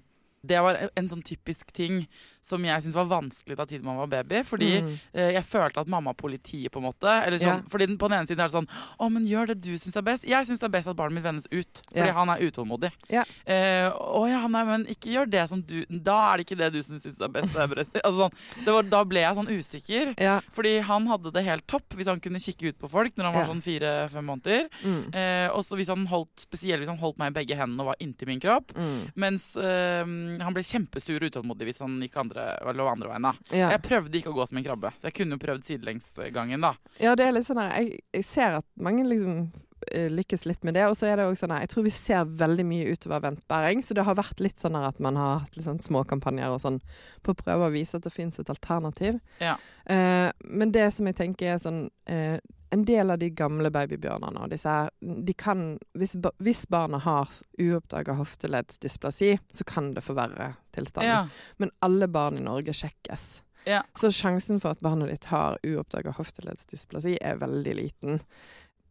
det 0.45 0.61
var 0.65 0.79
en 0.87 1.11
sånn 1.11 1.25
typisk 1.25 1.73
ting 1.77 2.05
som 2.45 2.61
jeg 2.67 2.83
syntes 2.85 2.99
var 2.99 3.07
vanskelig 3.09 3.57
da 3.57 3.65
tiden 3.65 3.87
man 3.89 3.97
var 4.03 4.11
baby. 4.13 4.43
Fordi 4.45 4.71
Mm. 4.83 4.91
eh, 5.15 5.31
jeg 5.39 5.45
følte 5.49 5.81
at 5.81 5.89
mamma 5.89 6.13
politiet, 6.13 6.71
på 6.71 6.79
en 6.83 6.85
måte. 6.91 7.09
Eller 7.25 7.39
sånn, 7.41 7.63
yeah. 7.65 7.69
fordi 7.73 7.87
den- 7.89 7.97
På 7.99 8.09
den 8.11 8.19
ene 8.19 8.27
siden 8.29 8.41
er 8.45 8.49
det 8.51 8.57
sånn 8.59 8.69
Å, 9.01 9.09
men 9.11 9.25
gjør 9.25 9.47
det 9.49 9.61
du 9.63 9.71
syns 9.79 9.97
er 9.97 10.03
best. 10.03 10.25
Jeg 10.29 10.45
syns 10.47 10.61
det 10.61 10.67
er 10.69 10.75
best 10.77 10.89
at 10.89 10.97
barnet 10.97 11.15
mitt 11.15 11.25
vendes 11.25 11.47
ut. 11.51 11.81
Fordi 11.89 12.05
yeah. 12.11 12.15
han 12.15 12.29
er 12.29 12.39
utålmodig. 12.45 12.91
Yeah. 13.09 13.25
Eh, 13.47 13.89
å 13.91 14.29
ja, 14.29 14.47
nei, 14.47 14.65
men 14.65 14.85
ikke 14.87 15.13
gjør 15.15 15.31
det 15.31 15.49
som 15.49 15.63
du 15.63 15.85
Da 15.89 16.33
er 16.35 16.37
det 16.39 16.47
ikke 16.47 16.59
det 16.59 16.73
du 16.75 16.81
syns 16.83 17.07
er 17.21 17.29
best. 17.29 17.57
Er 17.57 17.67
best. 17.69 17.91
Altså, 18.05 18.29
sånn, 18.29 18.65
det 18.65 18.73
var, 18.75 18.83
da 18.83 19.05
ble 19.05 19.21
jeg 19.25 19.37
sånn 19.37 19.49
usikker. 19.49 20.15
Fordi 20.53 20.81
han 20.83 21.07
hadde 21.07 21.33
det 21.33 21.45
helt 21.45 21.67
topp 21.67 21.89
hvis 21.97 22.07
han 22.11 22.21
kunne 22.21 22.39
kikke 22.43 22.69
ut 22.75 22.79
på 22.79 22.91
folk 22.91 23.15
når 23.17 23.25
han 23.25 23.35
var 23.35 23.45
sånn 23.49 23.63
fire-fem 23.65 24.25
måneder. 24.27 24.69
Mm. 24.85 25.15
Eh, 25.15 25.49
og 25.55 25.63
så 25.65 25.77
hvis 25.79 25.89
han 25.89 26.05
holdt, 26.11 26.35
spesielt 26.45 26.81
hvis 26.83 26.89
han 26.93 26.99
holdt 26.99 27.17
meg 27.19 27.33
i 27.33 27.39
begge 27.41 27.57
hendene 27.57 27.81
og 27.81 27.87
var 27.93 27.97
inntil 28.01 28.27
min 28.29 28.41
kropp. 28.41 28.75
Mm. 28.77 29.13
Mens 29.17 29.57
eh, 29.57 30.05
han 30.05 30.53
ble 30.55 30.63
kjempesur 30.67 31.23
og 31.23 31.31
utålmodig 31.31 31.69
hvis 31.71 31.79
han 31.81 32.01
gikk 32.03 32.17
andre, 32.17 32.34
eller 32.41 32.79
lå 32.79 32.87
andre 32.91 33.11
veien. 33.13 33.29
da. 33.29 33.35
Ja. 33.51 33.69
Jeg 33.75 33.83
prøvde 33.87 34.19
ikke 34.19 34.33
å 34.33 34.39
gå 34.39 34.47
som 34.49 34.59
en 34.61 34.67
krabbe, 34.67 34.91
så 34.99 35.09
jeg 35.09 35.17
kunne 35.19 35.39
jo 35.39 35.45
prøvd 35.45 35.69
sidelengsgangen. 35.69 36.61
da. 36.65 36.75
Ja, 37.03 37.15
det 37.19 37.27
er 37.27 37.37
litt 37.37 37.47
sånn 37.47 37.61
her 37.63 37.73
jeg, 37.81 38.01
jeg 38.15 38.27
ser 38.29 38.59
at 38.61 38.67
mange 38.81 39.05
liksom 39.09 39.51
eh, 39.93 40.09
lykkes 40.13 40.47
litt 40.47 40.65
med 40.65 40.75
det. 40.79 40.87
Og 40.89 40.97
så 40.99 41.09
er 41.11 41.19
det 41.21 41.29
også 41.29 41.45
sånn 41.45 41.55
her 41.57 41.65
Jeg 41.65 41.73
tror 41.75 41.87
vi 41.87 41.95
ser 41.95 42.35
veldig 42.45 42.67
mye 42.69 42.97
utovervendt 42.97 43.45
bæring, 43.51 43.83
så 43.85 43.97
det 43.97 44.07
har 44.09 44.19
vært 44.19 44.43
litt 44.45 44.63
sånn 44.63 44.79
her 44.79 44.89
at 44.91 45.01
man 45.03 45.19
har 45.21 45.45
hatt 45.45 45.57
litt 45.57 45.69
sånn 45.69 45.83
småkampanjer 45.83 46.55
og 46.55 46.63
sånn 46.65 46.81
på 47.23 47.35
å 47.35 47.41
prøve 47.45 47.69
å 47.69 47.75
vise 47.75 47.99
at 47.99 48.07
det 48.07 48.15
fins 48.15 48.41
et 48.41 48.53
alternativ. 48.53 49.21
Ja. 49.43 49.57
Eh, 49.87 50.31
men 50.45 50.75
det 50.75 50.91
som 50.97 51.07
jeg 51.11 51.19
tenker 51.21 51.55
er 51.55 51.63
sånn 51.63 51.87
eh, 52.11 52.39
En 52.75 52.83
del 52.89 53.13
av 53.15 53.21
de 53.23 53.29
gamle 53.31 53.71
babybjørnene 53.71 54.43
og 54.43 54.51
disse 54.51 54.71
her 54.71 54.91
De 54.99 55.35
kan 55.39 55.77
Hvis, 55.95 56.17
hvis 56.43 56.65
barna 56.73 56.99
har 57.05 57.31
uoppdaga 57.63 58.17
hofteleddsdysplasi, 58.19 59.37
så 59.55 59.67
kan 59.69 59.93
det 59.95 60.03
forverre 60.03 60.55
tilstanden. 60.75 61.13
Ja. 61.13 61.53
Men 61.63 61.71
alle 61.87 62.09
barn 62.11 62.41
i 62.41 62.43
Norge 62.43 62.75
sjekkes. 62.75 63.45
Ja. 63.65 63.85
Så 63.95 64.11
sjansen 64.13 64.59
for 64.61 64.75
at 64.75 64.83
barnet 64.85 65.13
ditt 65.13 65.31
har 65.31 65.57
uoppdaga 65.65 66.17
hofteleddsdysplasi 66.19 67.17
er 67.23 67.39
veldig 67.41 67.75
liten. 67.79 68.21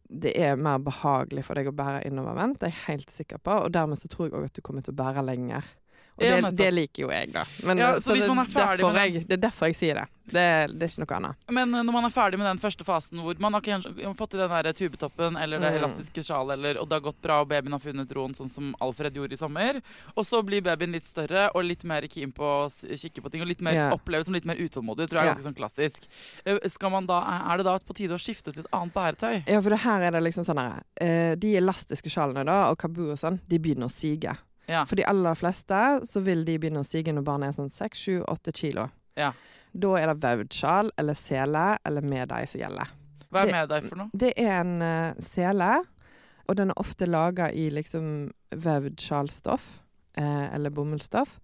Det 0.08 0.32
er 0.40 0.56
mer 0.60 0.80
behagelig 0.84 1.44
for 1.46 1.58
deg 1.58 1.68
å 1.70 1.76
bære 1.76 2.04
innovervendt, 2.08 2.60
det 2.60 2.70
er 2.70 2.74
jeg 2.74 2.86
helt 2.88 3.12
sikker 3.12 3.40
på. 3.44 3.60
Og 3.66 3.72
dermed 3.74 4.00
så 4.00 4.10
tror 4.10 4.28
jeg 4.28 4.36
òg 4.38 4.48
at 4.48 4.56
du 4.56 4.64
kommer 4.64 4.84
til 4.84 4.96
å 4.96 5.00
bære 5.02 5.24
lenger. 5.28 5.68
Og 6.14 6.22
det, 6.22 6.50
det 6.58 6.70
liker 6.70 7.06
jo 7.06 7.10
jeg, 7.10 7.32
da. 7.34 7.42
Men, 7.66 7.80
Ja, 7.80 7.94
så, 7.98 8.12
så 8.12 8.14
det, 8.14 8.22
er 8.22 8.78
derfor 8.78 8.98
jeg, 9.00 9.24
det 9.26 9.34
er 9.34 9.40
derfor 9.48 9.70
jeg 9.70 9.78
sier 9.78 9.98
det. 9.98 10.04
Det, 10.24 10.44
det 10.72 10.86
er 10.86 10.92
ikke 10.92 11.02
noe 11.02 11.16
annet. 11.18 11.48
Men 11.52 11.74
eh, 11.74 11.82
når 11.84 11.96
man 11.96 12.06
er 12.06 12.12
ferdig 12.14 12.38
med 12.40 12.46
den 12.48 12.60
første 12.62 12.84
fasen 12.86 13.20
hvor 13.20 13.36
man 13.42 13.56
har 13.56 13.64
ikke 13.64 14.14
fått 14.16 14.36
i 14.36 14.40
den 14.40 14.52
der 14.54 14.76
tubetoppen 14.76 15.36
eller 15.40 15.60
det 15.60 15.72
Mm. 15.74 15.78
elastiske 15.80 16.22
sjalet, 16.22 16.54
eller, 16.58 16.78
og 16.78 16.88
det 16.88 16.96
har 16.98 17.04
gått 17.04 17.20
bra 17.24 17.40
og 17.42 17.48
babyen 17.50 17.74
har 17.74 17.82
funnet 17.82 18.12
roen, 18.14 18.34
sånn 18.36 18.50
som 18.52 18.70
Alfred 18.84 19.16
gjorde 19.16 19.34
i 19.34 19.40
sommer, 19.40 19.80
og 20.14 20.26
så 20.28 20.42
blir 20.44 20.62
babyen 20.62 20.94
litt 20.94 21.06
større 21.08 21.48
og 21.54 21.64
litt 21.66 21.82
mer 21.88 22.06
keen 22.06 22.32
på 22.32 22.44
å 22.44 22.68
kikke 22.70 23.24
på 23.24 23.32
ting, 23.32 23.42
og 23.42 23.50
litt 23.50 23.64
mer, 23.64 23.74
yeah. 23.74 23.92
oppleves 23.96 24.28
som 24.28 24.36
litt 24.36 24.46
mer 24.46 24.60
utålmodig, 24.60 25.08
tror 25.10 25.20
jeg 25.20 25.26
er 25.26 25.32
ganske 25.32 25.48
sånn 25.48 25.58
klassisk. 25.58 26.08
Eh, 26.44 26.60
da, 27.08 27.20
er 27.50 27.58
det 27.58 27.66
da 27.66 27.76
på 27.82 27.96
tide 27.96 28.14
å 28.14 28.22
skifte 28.22 28.52
til 28.54 28.62
et 28.62 28.70
annet 28.72 28.94
bæretøy? 28.94 29.42
Ja, 29.50 29.60
for 29.60 29.76
her 29.84 30.08
er 30.08 30.14
det 30.14 30.22
liksom 30.28 30.46
sånn 30.46 30.60
her 30.62 30.82
eh, 31.02 31.34
De 31.40 31.56
elastiske 31.58 32.12
sjalene 32.12 32.46
da, 32.46 32.70
og 32.70 32.78
kabu 32.78 33.08
og 33.10 33.18
sånn, 33.18 33.40
de 33.48 33.58
begynner 33.58 33.90
å 33.90 33.92
sige. 33.92 34.36
Ja. 34.68 34.84
For 34.88 34.96
de 34.96 35.04
aller 35.06 35.34
fleste 35.36 35.80
så 36.08 36.22
vil 36.24 36.44
de 36.46 36.58
begynne 36.58 36.80
å 36.80 36.86
sige 36.88 37.12
når 37.12 37.24
barnet 37.26 37.52
er 37.52 37.56
sånn 37.58 37.72
6-7-8 37.74 38.52
kilo. 38.56 38.86
Ja. 39.18 39.32
Da 39.74 39.90
er 40.00 40.12
det 40.12 40.20
vaudsjal 40.22 40.90
eller 40.98 41.14
sele 41.18 41.64
eller 41.84 42.02
med 42.06 42.28
deg 42.30 42.48
som 42.48 42.60
gjelder. 42.62 42.92
Hva 43.30 43.42
er 43.42 43.46
Det- 43.46 43.52
med 43.52 43.68
deg 43.68 43.84
for 43.88 43.96
noe? 43.96 44.10
Det 44.14 44.32
er 44.38 44.60
en 44.60 44.74
uh, 44.82 45.14
sele, 45.20 45.70
og 46.48 46.56
den 46.56 46.70
er 46.70 46.78
ofte 46.80 47.06
laga 47.08 47.50
i 47.52 47.68
liksom 47.70 48.30
vevd 48.54 49.00
sjalstoff 49.00 49.80
eh, 50.16 50.54
eller 50.54 50.70
bomullsstoff. 50.70 51.38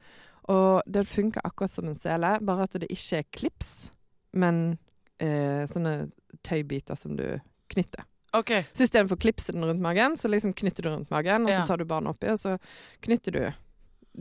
Og 0.53 0.83
den 0.87 1.05
funker 1.09 1.41
akkurat 1.45 1.71
som 1.73 1.89
en 1.89 1.97
sele, 1.97 2.35
bare 2.45 2.63
at 2.69 2.73
det 2.83 2.89
ikke 2.93 3.19
er 3.23 3.25
klips, 3.33 3.91
men 4.35 4.79
eh, 5.19 5.65
sånne 5.67 6.11
tøybiter 6.47 6.97
som 7.01 7.17
du 7.17 7.25
knytter. 7.73 8.05
Ok, 8.33 8.51
Så 8.73 8.85
istedenfor 8.87 9.17
å 9.17 9.21
klipse 9.21 9.53
den 9.53 9.65
rundt 9.65 9.81
magen, 9.83 10.17
så 10.17 10.29
liksom 10.31 10.53
knytter 10.55 10.83
du 10.83 10.89
rundt 10.91 11.11
magen, 11.11 11.43
og 11.45 11.51
Ja. 11.51 11.63
så 11.63 11.67
tar 11.67 11.77
du 11.79 11.85
barnet 11.85 12.11
oppi, 12.15 12.29
og 12.31 12.39
så 12.39 12.59
knytter 13.03 13.33
du 13.33 13.53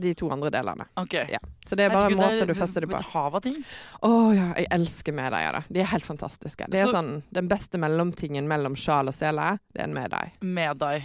de 0.00 0.14
to 0.14 0.30
andre 0.30 0.50
delene. 0.50 0.86
Okay. 0.96 1.26
Ja. 1.32 1.38
Så 1.66 1.76
det 1.76 1.84
er 1.86 1.90
bare 1.90 2.10
Herregud, 2.10 2.18
måter 2.18 2.46
du 2.46 2.54
fester 2.54 2.80
det 2.80 2.88
på. 2.90 2.98
Et 2.98 3.06
hav 3.12 3.34
av 3.34 3.40
ting. 3.42 3.56
Å 4.02 4.34
ja, 4.34 4.54
jeg 4.54 4.66
elsker 4.70 5.12
medeiere. 5.12 5.64
De 5.70 5.80
er 5.80 5.84
helt 5.90 6.04
fantastiske. 6.06 6.68
Det 6.70 6.78
er 6.78 6.86
Så- 6.86 6.94
sånn, 6.94 7.22
Den 7.32 7.48
beste 7.48 7.78
mellomtingen 7.78 8.46
mellom 8.46 8.74
sjal 8.76 9.08
og 9.08 9.14
sele, 9.14 9.58
det 9.74 9.82
er 9.82 9.84
en 9.84 9.94
medei. 9.94 10.30
Med 10.40 10.78
deg. 10.78 11.02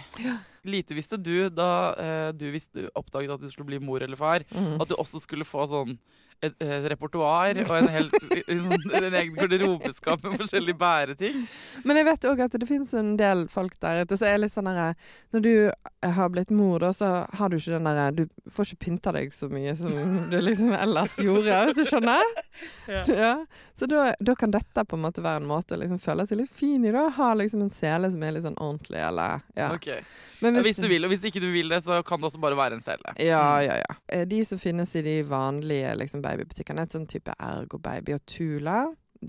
Lite 0.64 0.94
visste 0.94 1.20
du 1.22 1.48
da 1.50 1.94
eh, 1.98 2.32
du 2.32 2.50
visste, 2.52 2.88
oppdaget 2.96 3.34
at 3.34 3.40
du 3.40 3.48
skulle 3.50 3.66
bli 3.66 3.78
mor 3.80 4.02
eller 4.02 4.16
far, 4.16 4.40
Mm. 4.54 4.80
at 4.80 4.88
du 4.88 4.94
også 4.96 5.20
skulle 5.20 5.44
få 5.44 5.66
sånn 5.68 5.98
et, 6.44 6.54
et 6.60 6.86
repertoar 6.92 7.56
og 7.64 7.72
en, 7.78 7.88
hel, 7.92 8.10
sånn, 8.46 8.86
en 8.98 9.14
egen 9.14 9.34
garderobeskap 9.36 10.22
med 10.26 10.36
forskjellige 10.42 10.78
bæreting. 10.80 11.46
Men 11.86 12.00
jeg 12.00 12.06
vet 12.10 12.26
òg 12.30 12.42
at 12.46 12.56
det 12.60 12.68
finnes 12.68 12.92
en 12.98 13.14
del 13.20 13.46
folk 13.52 13.78
der 13.82 14.04
ute 14.04 14.18
som 14.20 14.28
er 14.28 14.40
litt 14.42 14.54
sånn 14.54 14.68
herre 14.70 14.92
Når 15.34 15.44
du 15.44 15.52
har 16.16 16.28
blitt 16.32 16.50
mor, 16.54 16.78
da, 16.84 16.92
så 16.96 17.10
har 17.38 17.50
du 17.52 17.56
ikke 17.58 17.74
den 17.76 17.88
derre 17.88 18.10
Du 18.16 18.24
får 18.52 18.70
ikke 18.72 18.84
pynta 18.86 19.12
deg 19.16 19.32
så 19.34 19.48
mye 19.52 19.74
som 19.78 19.92
du 20.30 20.36
liksom 20.42 20.72
ellers 20.76 21.16
gjorde, 21.22 21.62
hvis 21.70 21.80
du 21.80 21.84
skjønner? 21.88 22.34
Ja. 22.88 23.02
Ja. 23.12 23.32
Så 23.76 23.88
da, 23.90 24.10
da 24.20 24.34
kan 24.38 24.52
dette 24.54 24.84
på 24.88 24.96
en 24.96 25.02
måte 25.04 25.20
være 25.24 25.42
en 25.42 25.48
måte 25.50 25.76
å 25.76 25.80
liksom 25.80 25.98
føle 26.02 26.24
seg 26.28 26.40
litt 26.40 26.52
fin 26.56 26.84
i, 26.88 26.92
da. 26.94 27.06
Ha 27.16 27.32
liksom 27.36 27.64
en 27.66 27.72
sele 27.74 28.08
som 28.12 28.22
er 28.24 28.36
litt 28.36 28.46
sånn 28.46 28.56
ordentlig, 28.60 29.00
eller 29.04 29.42
Ja. 29.56 29.70
Okay. 29.76 30.00
Men 30.40 30.56
Ja, 30.56 30.62
hvis 30.64 30.80
du 30.80 30.86
vil, 30.88 31.04
og 31.04 31.12
hvis 31.12 31.24
ikke 31.28 31.40
du 31.42 31.48
vil 31.52 31.68
det, 31.72 31.82
så 31.84 31.98
kan 32.06 32.20
det 32.20 32.28
også 32.30 32.40
bare 32.40 32.56
være 32.58 32.78
en 32.78 32.84
sele. 32.84 33.12
Ja, 33.22 33.42
ja, 33.64 33.78
ja. 33.82 33.96
Eh, 34.12 34.24
De 34.28 34.42
som 34.44 34.60
finnes 34.60 34.92
i 34.96 35.02
de 35.04 35.16
vanlige 35.28 35.92
liksom, 36.00 36.22
babybutikkene, 36.26 36.84
et 36.84 36.94
sånn 36.96 37.08
type 37.10 37.34
Ergo 37.38 37.80
Baby 37.82 38.16
og 38.18 38.24
Tula. 38.28 38.82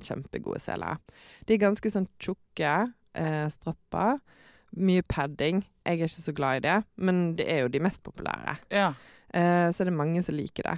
Kjempegode 0.04 0.60
seler. 0.62 1.00
De 1.48 1.56
er 1.56 1.64
ganske 1.64 1.92
sånn 1.94 2.10
tjukke 2.20 2.74
eh, 3.18 3.46
stropper. 3.54 4.20
Mye 4.78 5.06
padding. 5.08 5.64
Jeg 5.88 6.02
er 6.02 6.10
ikke 6.10 6.26
så 6.26 6.36
glad 6.36 6.60
i 6.60 6.66
det, 6.68 6.78
men 7.00 7.22
det 7.40 7.48
er 7.54 7.64
jo 7.64 7.72
de 7.72 7.82
mest 7.84 8.04
populære. 8.06 8.58
Ja. 8.74 8.92
Eh, 9.32 9.70
så 9.72 9.86
det 9.86 9.94
er 9.94 10.00
mange 10.02 10.24
som 10.26 10.36
liker 10.36 10.68
det. 10.68 10.78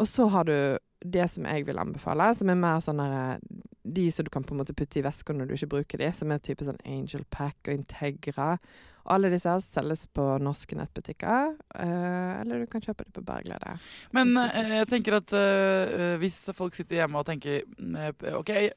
Og 0.00 0.08
så 0.10 0.26
har 0.32 0.48
du 0.48 0.56
det 1.00 1.26
som 1.32 1.46
jeg 1.48 1.66
vil 1.68 1.80
anbefale, 1.80 2.32
som 2.36 2.50
er 2.52 2.58
mer 2.60 2.82
sånn 2.84 3.00
der, 3.00 3.38
De 3.82 4.06
som 4.12 4.26
du 4.26 4.30
kan 4.32 4.44
på 4.44 4.54
en 4.54 4.60
måte 4.60 4.76
putte 4.76 5.00
i 5.00 5.04
veska 5.04 5.34
når 5.34 5.48
du 5.48 5.56
ikke 5.56 5.74
bruker 5.74 6.02
de, 6.02 6.10
som 6.12 6.32
er 6.32 6.42
type 6.44 6.66
sånn 6.66 6.80
Angel 6.84 7.24
Pack 7.32 7.68
og 7.68 7.74
Integra. 7.74 8.54
Og 9.06 9.14
alle 9.14 9.30
disse 9.32 9.48
her 9.48 9.62
selges 9.64 10.04
på 10.12 10.24
norske 10.44 10.76
nettbutikker, 10.76 11.54
eh, 11.80 12.32
eller 12.42 12.60
du 12.60 12.68
kan 12.70 12.84
kjøpe 12.84 13.06
de 13.06 13.14
på 13.16 13.24
Berglede. 13.24 13.78
Men 14.16 14.34
eh, 14.44 14.76
jeg 14.82 14.90
tenker 14.90 15.16
at 15.22 15.32
eh, 15.36 16.18
hvis 16.20 16.42
folk 16.56 16.76
sitter 16.76 17.00
hjemme 17.00 17.22
og 17.22 17.28
tenker 17.30 17.64
mm, 17.78 17.96
OK, 18.36 18.52
jeg, 18.52 18.74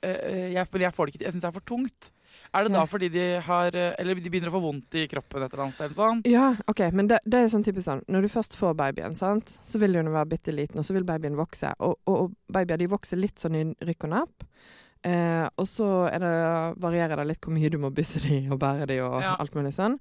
men 0.71 0.85
jeg 0.87 0.95
får 0.95 1.05
det 1.05 1.13
ikke 1.13 1.21
til, 1.21 1.27
jeg 1.27 1.35
syns 1.35 1.45
det 1.45 1.51
er 1.51 1.57
for 1.59 1.67
tungt. 1.73 2.13
Er 2.53 2.67
det 2.67 2.73
da 2.75 2.83
fordi 2.85 3.07
de 3.09 3.23
har 3.41 3.75
eh, 3.75 3.95
Eller 3.99 4.15
de 4.21 4.29
begynner 4.29 4.51
å 4.51 4.55
få 4.55 4.61
vondt 4.61 4.95
i 5.01 5.07
kroppen 5.09 5.41
et 5.41 5.53
eller 5.53 5.63
annet 5.65 5.77
sted? 5.77 5.95
Sånn? 5.97 6.21
Ja, 6.29 6.51
ok, 6.69 6.83
men 6.93 7.07
det, 7.09 7.17
det 7.25 7.39
er 7.43 7.49
sånn 7.53 7.65
typisk 7.65 7.87
sånn 7.87 8.03
Når 8.13 8.27
du 8.27 8.29
først 8.29 8.57
får 8.59 8.75
babyen, 8.77 9.15
sant, 9.17 9.55
så 9.65 9.81
vil 9.81 9.93
den 9.97 10.11
være 10.13 10.29
bitte 10.35 10.53
liten, 10.53 10.77
og 10.81 10.85
så 10.85 10.93
vil 10.97 11.05
babyen 11.07 11.35
vokse. 11.39 11.73
Og, 11.79 11.97
og, 12.05 12.15
og 12.27 12.35
babyer 12.53 12.77
de 12.83 12.89
vokser 12.93 13.17
litt 13.21 13.41
sånn 13.41 13.57
i 13.57 13.63
rykk 13.89 14.05
og 14.09 14.13
napp. 14.13 14.45
Eh, 15.03 15.47
og 15.59 15.65
så 15.67 15.87
det, 16.13 16.29
varierer 16.79 17.19
det 17.19 17.25
litt 17.33 17.43
hvor 17.43 17.51
mye 17.57 17.71
du 17.73 17.79
må 17.81 17.89
bysse 17.91 18.21
de 18.23 18.37
og 18.53 18.59
bære 18.61 18.85
de 18.93 19.01
og 19.03 19.17
Ja. 19.21 19.33
alt 19.41 19.55
mulig 19.57 19.73
sånn. 19.75 19.97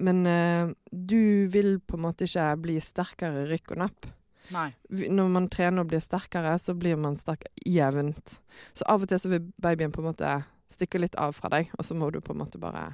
Men 0.00 0.24
eh, 0.26 0.72
du 0.90 1.46
vil 1.52 1.76
på 1.84 1.98
en 1.98 2.06
måte 2.08 2.24
ikke 2.26 2.48
bli 2.64 2.78
sterkere 2.82 3.44
rykk 3.52 3.76
og 3.76 3.84
napp. 3.84 4.08
Nei. 4.50 4.72
når 4.90 5.28
man 5.30 5.44
trener 5.46 5.84
og 5.84 5.90
blir 5.92 6.00
sterkere, 6.02 6.56
så 6.58 6.72
blir 6.74 6.96
man 6.98 7.14
sterk 7.20 7.44
jevnt. 7.62 8.40
Så 8.74 8.82
av 8.90 9.04
og 9.04 9.06
til 9.12 9.20
så 9.22 9.30
vil 9.30 9.44
babyen 9.62 9.92
på 9.94 10.02
en 10.02 10.08
måte 10.08 10.32
stikke 10.70 11.00
litt 11.02 11.18
av 11.18 11.34
fra 11.36 11.50
deg, 11.52 11.70
og 11.78 11.86
så 11.86 11.96
må 11.98 12.10
du 12.14 12.20
på 12.24 12.34
en 12.34 12.42
måte 12.44 12.60
bare 12.62 12.92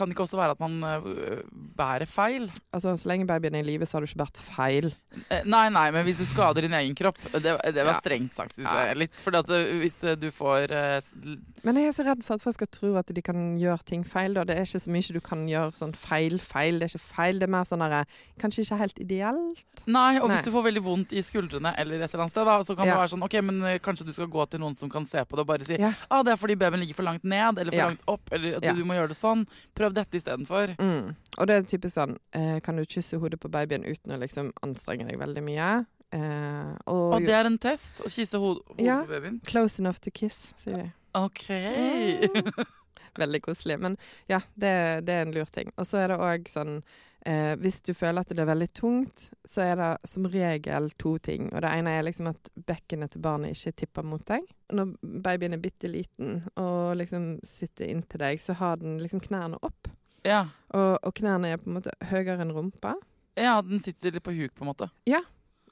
Kan 0.00 0.08
det 0.08 0.16
ikke 0.16 0.24
også 0.24 0.38
være 0.40 0.54
at 0.56 0.60
man 0.62 0.78
uh, 0.80 1.42
bærer 1.76 2.08
feil? 2.08 2.46
Altså, 2.72 2.94
så 2.96 3.10
lenge 3.10 3.26
babyen 3.28 3.58
er 3.58 3.64
i 3.64 3.68
live, 3.74 3.84
så 3.86 3.98
har 3.98 4.04
du 4.06 4.08
ikke 4.08 4.22
båret 4.22 4.40
feil. 4.40 4.88
Eh, 5.28 5.42
Nei, 5.50 5.66
nei, 5.74 5.86
men 5.92 6.06
hvis 6.06 6.20
du 6.22 6.24
skader 6.28 6.62
din 6.62 6.72
egen 6.78 6.94
kropp 6.94 7.16
Det, 7.34 7.42
det 7.74 7.82
var 7.84 7.96
strengt 7.98 8.32
sagt, 8.36 8.54
syns 8.54 8.70
jeg. 8.70 8.96
Litt 9.00 9.18
fordi 9.20 9.40
at 9.42 9.50
hvis 9.82 9.96
du 10.22 10.28
får 10.32 10.70
uh, 10.70 11.34
Men 11.66 11.80
jeg 11.80 11.90
er 11.90 11.96
så 11.96 12.04
redd 12.06 12.22
for 12.24 12.38
at 12.38 12.44
folk 12.44 12.54
skal 12.56 12.70
tro 12.72 12.92
at 13.00 13.10
de 13.12 13.22
kan 13.26 13.40
gjøre 13.60 13.84
ting 13.90 14.04
feil. 14.06 14.34
Da. 14.38 14.44
Det 14.48 14.56
er 14.56 14.64
ikke 14.68 14.80
så 14.86 14.92
mye 14.94 15.16
du 15.16 15.20
kan 15.20 15.42
gjøre 15.50 15.74
sånn 15.76 15.94
feil-feil. 15.98 16.78
Det 16.80 16.86
er 16.88 16.94
ikke 16.94 17.04
feil, 17.16 17.40
det 17.42 17.48
er 17.48 17.52
mer 17.56 17.66
sånn 17.68 17.82
derre 17.84 18.04
Kanskje 18.40 18.64
ikke 18.64 18.78
helt 18.80 19.00
ideelt. 19.02 19.82
Nei, 19.90 20.14
og 20.22 20.28
Nei. 20.30 20.36
hvis 20.36 20.46
du 20.48 20.54
får 20.54 20.64
veldig 20.70 20.82
vondt 20.86 21.12
i 21.12 21.22
skuldrene 21.26 21.74
eller 21.80 22.00
et 22.00 22.06
eller 22.14 22.24
annet 22.24 22.32
sted, 22.36 22.46
da, 22.48 22.56
så 22.64 22.76
kan 22.78 22.86
Ja. 22.88 22.94
det 22.94 23.00
være 23.02 23.12
sånn 23.12 23.26
OK, 23.26 23.36
men 23.44 23.60
kanskje 23.84 24.06
du 24.08 24.12
skal 24.16 24.30
gå 24.32 24.46
til 24.50 24.62
noen 24.62 24.76
som 24.78 24.88
kan 24.92 25.04
se 25.06 25.18
på 25.26 25.36
det 25.36 25.44
og 25.44 25.50
bare 25.50 25.66
si 25.68 25.76
Ja. 25.76 25.92
ah, 26.10 26.22
det 26.22 26.32
er 26.32 26.40
fordi 26.40 26.56
babyen 26.56 26.80
ligger 26.80 26.94
for 27.02 27.08
langt 27.10 27.24
ned 27.24 27.58
eller 27.58 27.70
for 27.74 27.76
Ja. 27.82 27.88
langt 27.90 28.06
opp, 28.08 28.32
eller 28.32 28.56
at 28.56 28.64
Ja. 28.64 28.72
du 28.72 28.84
må 28.84 28.94
gjøre 28.94 29.08
det 29.12 29.18
sånn. 29.20 29.46
Prøv 29.74 29.89
dette 29.96 30.16
istedenfor. 30.20 30.74
Mm. 30.78 31.14
Og 31.38 31.46
det 31.48 31.54
er 31.56 31.62
typisk 31.70 31.94
sånn 31.96 32.16
eh, 32.36 32.58
Kan 32.64 32.76
du 32.76 32.84
kysse 32.84 33.18
hodet 33.22 33.40
på 33.40 33.50
babyen 33.52 33.84
uten 33.84 34.12
å 34.14 34.18
liksom 34.20 34.52
anstrenge 34.66 35.06
deg 35.08 35.18
veldig 35.20 35.42
mye? 35.46 35.70
Eh, 36.12 36.72
og 36.90 37.14
Og 37.18 37.26
det 37.26 37.34
er 37.36 37.46
en 37.46 37.58
test. 37.62 38.00
Å 38.04 38.10
kysse 38.10 38.38
hodet 38.42 38.64
på 38.66 38.84
Ja. 38.84 39.00
babyen. 39.06 39.40
Close 39.46 39.78
enough 39.82 40.00
to 40.00 40.10
kiss, 40.10 40.52
sier 40.58 40.76
de. 40.84 40.88
OK. 41.14 41.46
Veldig 43.18 43.40
koselig. 43.42 43.78
Men 43.82 43.96
ja, 44.30 44.40
det, 44.54 44.72
det 45.06 45.14
er 45.14 45.22
en 45.26 45.32
lur 45.34 45.48
ting. 45.50 45.70
Og 45.76 45.86
så 45.88 45.98
er 46.04 46.12
det 46.12 46.18
òg 46.22 46.46
sånn 46.50 46.80
eh, 47.26 47.56
Hvis 47.56 47.80
du 47.82 47.92
føler 47.94 48.20
at 48.20 48.28
det 48.28 48.38
er 48.38 48.48
veldig 48.48 48.68
tungt, 48.74 49.30
så 49.44 49.62
er 49.62 49.76
det 49.76 49.88
som 50.08 50.24
regel 50.26 50.90
to 50.98 51.16
ting. 51.18 51.48
Og 51.54 51.62
det 51.62 51.70
ene 51.78 51.90
er 51.98 52.02
liksom 52.06 52.28
at 52.30 52.50
bekkenet 52.66 53.10
til 53.12 53.20
barnet 53.24 53.50
ikke 53.56 53.72
tipper 53.84 54.02
mot 54.06 54.24
deg. 54.26 54.46
Når 54.72 54.94
babyen 55.24 55.54
er 55.56 55.62
bitte 55.62 55.88
liten 55.90 56.42
og 56.56 56.96
liksom 56.96 57.38
sitter 57.44 57.90
inntil 57.90 58.20
deg, 58.24 58.40
så 58.40 58.54
har 58.60 58.76
den 58.76 58.98
liksom 59.02 59.20
knærne 59.20 59.58
opp. 59.62 59.88
ja. 60.24 60.46
Og, 60.70 60.98
og 61.02 61.14
knærne 61.14 61.48
er 61.50 61.56
på 61.58 61.66
en 61.70 61.74
måte 61.80 61.90
høyere 62.10 62.40
enn 62.44 62.52
rumpa. 62.54 62.94
ja, 63.36 63.60
den 63.62 63.80
sitter 63.80 64.12
litt 64.12 64.22
på 64.22 64.32
huk, 64.36 64.54
på 64.54 64.62
en 64.64 64.70
måte. 64.70 64.90
Ja. 65.06 65.20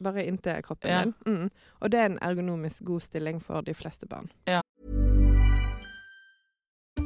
Bare 0.02 0.24
inntil 0.26 0.62
kroppen 0.62 0.90
Ja. 0.90 1.02
din. 1.04 1.14
Mm. 1.26 1.50
Og 1.80 1.90
det 1.90 1.98
er 2.00 2.06
en 2.06 2.18
ergonomisk 2.22 2.84
god 2.84 3.00
stilling 3.00 3.40
for 3.42 3.62
de 3.62 3.74
fleste 3.74 4.06
barn. 4.06 4.28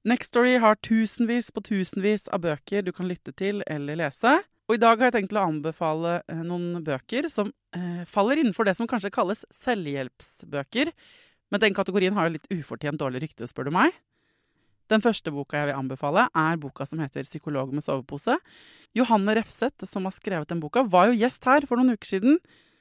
Nextory 0.00 0.54
har 0.56 0.78
tusenvis 0.80 1.50
på 1.52 1.60
tusenvis 1.60 2.28
av 2.32 2.40
bøker 2.40 2.86
du 2.86 2.92
kan 2.96 3.08
lytte 3.08 3.34
til 3.36 3.60
eller 3.68 3.98
lese. 4.00 4.38
Og 4.70 4.78
i 4.78 4.80
dag 4.80 4.96
har 4.96 5.10
jeg 5.10 5.18
tenkt 5.18 5.34
å 5.36 5.42
anbefale 5.44 6.20
eh, 6.30 6.40
noen 6.46 6.78
bøker 6.86 7.26
som 7.28 7.50
eh, 7.76 8.06
faller 8.08 8.40
innenfor 8.40 8.64
det 8.64 8.76
som 8.78 8.88
kanskje 8.88 9.10
kalles 9.12 9.42
selvhjelpsbøker. 9.52 10.92
Men 11.52 11.62
den 11.64 11.76
kategorien 11.76 12.16
har 12.16 12.28
jo 12.28 12.38
litt 12.38 12.48
ufortjent 12.54 13.00
dårlig 13.02 13.26
rykte, 13.26 13.48
spør 13.50 13.68
du 13.68 13.74
meg. 13.76 13.92
Den 14.90 15.04
første 15.04 15.30
boka 15.34 15.58
jeg 15.58 15.68
vil 15.68 15.78
anbefale, 15.78 16.28
er 16.32 16.56
boka 16.62 16.86
som 16.86 17.02
heter 17.02 17.26
'Psykolog 17.26 17.74
med 17.74 17.84
sovepose'. 17.84 18.38
Johanne 18.96 19.36
Refseth, 19.36 19.84
som 19.84 20.08
har 20.08 20.14
skrevet 20.16 20.48
den 20.48 20.62
boka, 20.62 20.82
var 20.82 21.10
jo 21.10 21.18
gjest 21.18 21.44
her 21.44 21.66
for 21.66 21.76
noen 21.76 21.92
uker 21.94 22.08
siden. 22.16 22.38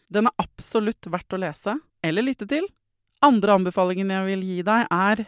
Den 0.10 0.26
er 0.26 0.40
absolutt 0.40 1.04
verdt 1.06 1.36
å 1.36 1.42
lese 1.42 1.76
eller 2.02 2.24
lytte 2.24 2.48
til. 2.48 2.66
Andre 3.22 3.60
anbefalingen 3.60 4.10
jeg 4.10 4.26
vil 4.26 4.46
gi 4.48 4.62
deg, 4.64 4.88
er 4.90 5.28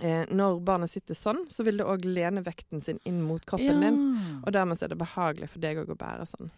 Eh, 0.00 0.24
når 0.32 0.60
barnet 0.64 0.88
sitter 0.88 1.14
sånn, 1.18 1.42
så 1.52 1.64
vil 1.66 1.76
det 1.76 1.84
òg 1.84 2.06
lene 2.08 2.40
vekten 2.42 2.80
sin 2.82 2.98
inn 3.04 3.18
mot 3.20 3.44
kroppen 3.44 3.82
din. 3.84 3.98
Og 4.46 4.52
dermed 4.54 4.78
så 4.78 4.86
er 4.86 4.94
det 4.94 4.98
behagelig 5.02 5.50
for 5.52 5.60
deg 5.60 5.76
å 5.82 5.96
bære 5.98 6.24
sånn. 6.30 6.48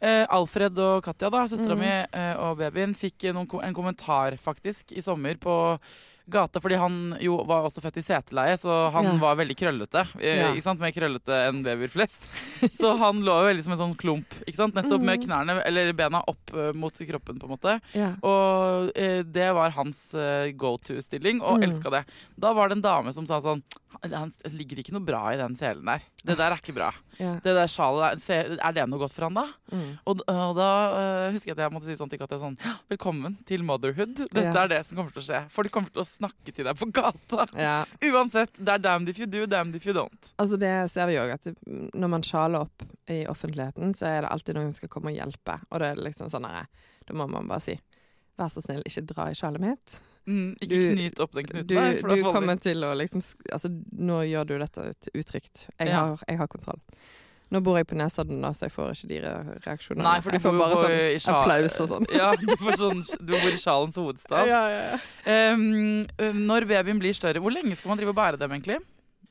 Eh, 0.00 0.24
Alfred 0.32 0.78
og 0.78 1.02
Katja, 1.04 1.28
da, 1.28 1.42
søstera 1.50 1.76
Mm. 1.76 1.82
mi 1.82 1.92
eh, 2.12 2.34
og 2.38 2.56
babyen, 2.58 2.94
fikk 2.96 3.28
noen, 3.34 3.50
en 3.62 3.74
kommentar 3.74 4.38
faktisk 4.40 4.92
i 4.96 5.02
sommer 5.04 5.34
på 5.36 5.78
gata, 6.28 6.60
fordi 6.60 6.76
han 6.78 7.16
jo 7.20 7.38
var 7.48 7.64
også 7.64 7.80
født 7.80 7.96
i 8.00 8.02
seteleie, 8.04 8.56
så 8.60 8.90
han 8.92 9.04
Ja. 9.04 9.16
var 9.16 9.36
veldig 9.36 9.56
krøllete. 9.56 10.06
Eh, 10.20 10.36
Ja. 10.38 10.52
Ikke 10.52 10.62
sant? 10.62 10.80
Mer 10.80 10.92
krøllete 10.92 11.48
enn 11.48 11.62
babyer 11.64 11.88
flest. 11.88 12.28
Så 12.80 12.96
han 12.98 13.22
lå 13.22 13.32
jo 13.40 13.48
veldig 13.48 13.62
som 13.64 13.72
en 13.72 13.78
sånn 13.78 13.96
klump, 13.96 14.26
ikke 14.46 14.56
sant? 14.56 14.74
nettopp 14.74 15.00
med 15.00 15.20
Mm. 15.20 15.24
knærne, 15.26 15.62
eller 15.66 15.92
bena 15.92 16.22
opp 16.28 16.52
eh, 16.54 16.72
mot 16.72 16.92
kroppen, 16.92 17.38
på 17.40 17.44
en 17.48 17.56
måte. 17.56 17.80
Ja. 17.94 18.14
Og 18.22 18.92
eh, 18.96 19.22
det 19.22 19.54
var 19.54 19.70
hans 19.70 20.14
eh, 20.14 20.52
go 20.52 20.76
to-stilling, 20.76 21.40
og 21.40 21.58
Mm. 21.60 21.64
elska 21.70 21.90
det. 21.90 22.04
Da 22.38 22.52
var 22.52 22.68
det 22.68 22.76
en 22.78 22.82
dame 22.82 23.12
som 23.12 23.26
sa 23.26 23.38
sånn 23.40 23.62
Han 24.04 24.30
ligger 24.52 24.78
ikke 24.82 24.92
noe 24.94 25.04
bra 25.04 25.20
i 25.32 25.38
den 25.40 25.54
selen 25.58 25.86
der. 25.88 26.02
Det 26.20 26.36
der 26.36 26.52
er 26.52 26.60
ikke 26.60 26.74
bra. 26.76 26.90
Ja. 27.18 27.32
Det 27.42 27.54
der 27.56 27.70
sjalet 27.72 28.20
der, 28.20 28.50
Er 28.62 28.74
det 28.76 28.84
noe 28.88 29.00
godt 29.00 29.14
for 29.14 29.26
han, 29.26 29.38
da? 29.38 29.46
Mm. 29.72 29.86
Og, 30.04 30.20
og 30.28 30.52
da 30.58 30.68
uh, 30.92 31.32
husker 31.34 31.50
jeg 31.50 31.56
at 31.56 31.62
jeg 31.64 31.74
måtte 31.74 31.88
si 31.88 31.96
sånn 31.98 32.10
til 32.12 32.20
Katja 32.20 32.38
sånn 32.42 32.58
Velkommen 32.92 33.38
til 33.48 33.64
motherhood. 33.66 34.14
Dette 34.28 34.44
Ja. 34.44 34.52
er 34.62 34.68
det 34.74 34.82
som 34.86 35.00
kommer 35.00 35.14
til 35.14 35.24
å 35.24 35.26
skje. 35.26 35.40
Folk 35.54 35.72
kommer 35.74 35.90
til 35.94 36.04
å 36.04 36.06
snakke 36.06 36.52
til 36.54 36.68
deg 36.68 36.78
på 36.78 36.90
gata. 36.94 37.48
ja. 37.58 37.78
Uansett. 38.12 38.54
Det 38.60 38.76
er 38.76 38.84
damned 38.84 39.08
if 39.08 39.18
you 39.18 39.26
do, 39.26 39.46
damned 39.46 39.74
if 39.80 39.88
you 39.88 39.96
don't. 39.96 40.32
Altså 40.38 40.60
det 40.60 40.74
ser 40.92 41.08
vi 41.10 41.18
òg, 41.20 41.32
at 41.38 41.48
når 41.96 42.12
man 42.18 42.26
sjaler 42.26 42.68
opp 42.68 42.84
i 43.08 43.22
offentligheten, 43.30 43.96
så 43.96 44.06
er 44.12 44.20
det 44.26 44.32
alltid 44.34 44.60
noen 44.60 44.70
som 44.70 44.82
skal 44.82 44.92
komme 44.92 45.14
og 45.14 45.18
hjelpe. 45.18 45.58
Og 45.72 45.80
det 45.82 45.94
er 45.94 46.04
liksom 46.04 46.30
sånn 46.30 46.46
Da 46.48 47.16
må 47.16 47.26
man 47.30 47.48
bare 47.48 47.64
si 47.64 47.78
Vær 48.38 48.52
så 48.54 48.62
snill, 48.62 48.84
ikke 48.86 49.02
dra 49.02 49.24
i 49.32 49.34
sjalet 49.34 49.58
mitt. 49.64 49.96
Mm, 50.28 50.50
ikke 50.60 50.68
Du- 50.68 50.90
knyt 50.94 51.20
opp 51.24 51.32
den 51.32 51.46
knuten 51.48 51.66
Du, 51.70 51.74
der. 51.74 52.02
Du 52.02 52.22
kommer 52.28 52.58
til 52.60 52.82
å 52.84 52.90
liksom 52.98 53.22
Altså, 53.50 53.70
nå 53.96 54.18
gjør 54.28 54.46
du 54.46 54.58
dette 54.58 54.90
ut- 54.92 55.08
utrygt. 55.14 55.68
Jeg, 55.78 55.88
Ja. 55.88 56.00
har, 56.04 56.18
jeg 56.28 56.36
har 56.38 56.46
kontroll. 56.46 56.80
Nå 57.50 57.62
bor 57.64 57.78
jeg 57.78 57.86
på 57.88 57.96
Nesodden, 57.96 58.42
da, 58.42 58.50
så 58.52 58.66
jeg 58.68 58.72
får 58.72 58.90
ikke 58.92 59.08
de 59.08 59.20
reaksjonene. 59.64 60.02
Nei, 60.04 60.20
for 60.20 60.28
du 60.30 60.36
jeg 60.36 60.42
får 60.42 60.58
bare 60.58 60.74
sånn 61.16 61.32
applaus 61.32 61.80
og 61.80 61.88
sånn. 61.88 62.06
Ja, 62.12 62.34
du, 62.36 62.56
får 62.60 62.76
sånn, 62.76 63.00
du 63.24 63.32
bor 63.32 63.48
i 63.48 63.56
sjalens 63.56 63.96
hovedstad. 63.96 64.46
Ja, 64.52 64.68
ja, 64.68 64.98
ja. 65.24 65.54
Um, 65.54 66.04
når 66.44 66.66
babyen 66.68 67.00
blir 67.00 67.14
større, 67.16 67.40
hvor 67.40 67.50
lenge 67.50 67.74
skal 67.74 67.88
man 67.88 67.96
drive 67.96 68.10
og 68.12 68.16
bære 68.20 68.38
dem, 68.38 68.50
egentlig? 68.52 68.76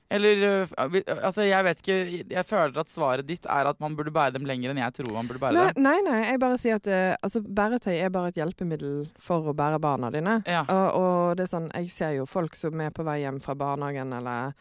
Eller 0.09 0.43
uh, 0.63 0.73
Altså, 1.17 1.43
jeg 1.43 1.65
vet 1.67 1.81
ikke 1.81 1.97
Jeg 2.31 2.45
føler 2.47 2.79
at 2.79 2.91
svaret 2.91 3.27
ditt 3.27 3.45
er 3.51 3.67
at 3.67 3.79
man 3.83 3.95
burde 3.97 4.13
bære 4.15 4.37
dem 4.37 4.47
lenger 4.47 4.71
enn 4.71 4.79
jeg 4.79 4.95
tror 4.99 5.11
man 5.17 5.27
burde 5.27 5.41
bære 5.43 5.57
Nei, 5.57 5.67
dem. 5.75 5.83
nei, 5.83 5.97
nei, 6.05 6.19
jeg 6.29 6.39
bare 6.43 6.57
sier 6.61 6.79
at 6.79 6.87
altså, 7.25 7.41
bæretøy 7.43 7.95
er 7.97 8.13
bare 8.13 8.31
et 8.31 8.39
hjelpemiddel 8.39 8.97
for 9.19 9.51
å 9.51 9.55
bære 9.57 9.79
barna 9.83 10.11
dine. 10.13 10.39
Ja. 10.47 10.63
Og, 10.71 10.87
og 11.01 11.37
det 11.37 11.47
er 11.47 11.51
sånn, 11.51 11.71
jeg 11.75 11.91
ser 11.91 12.15
jo 12.17 12.27
folk 12.29 12.55
som 12.55 12.79
er 12.83 12.93
på 12.95 13.03
vei 13.07 13.19
hjem 13.25 13.39
fra 13.43 13.55
barnehagen, 13.59 14.13
eller 14.15 14.53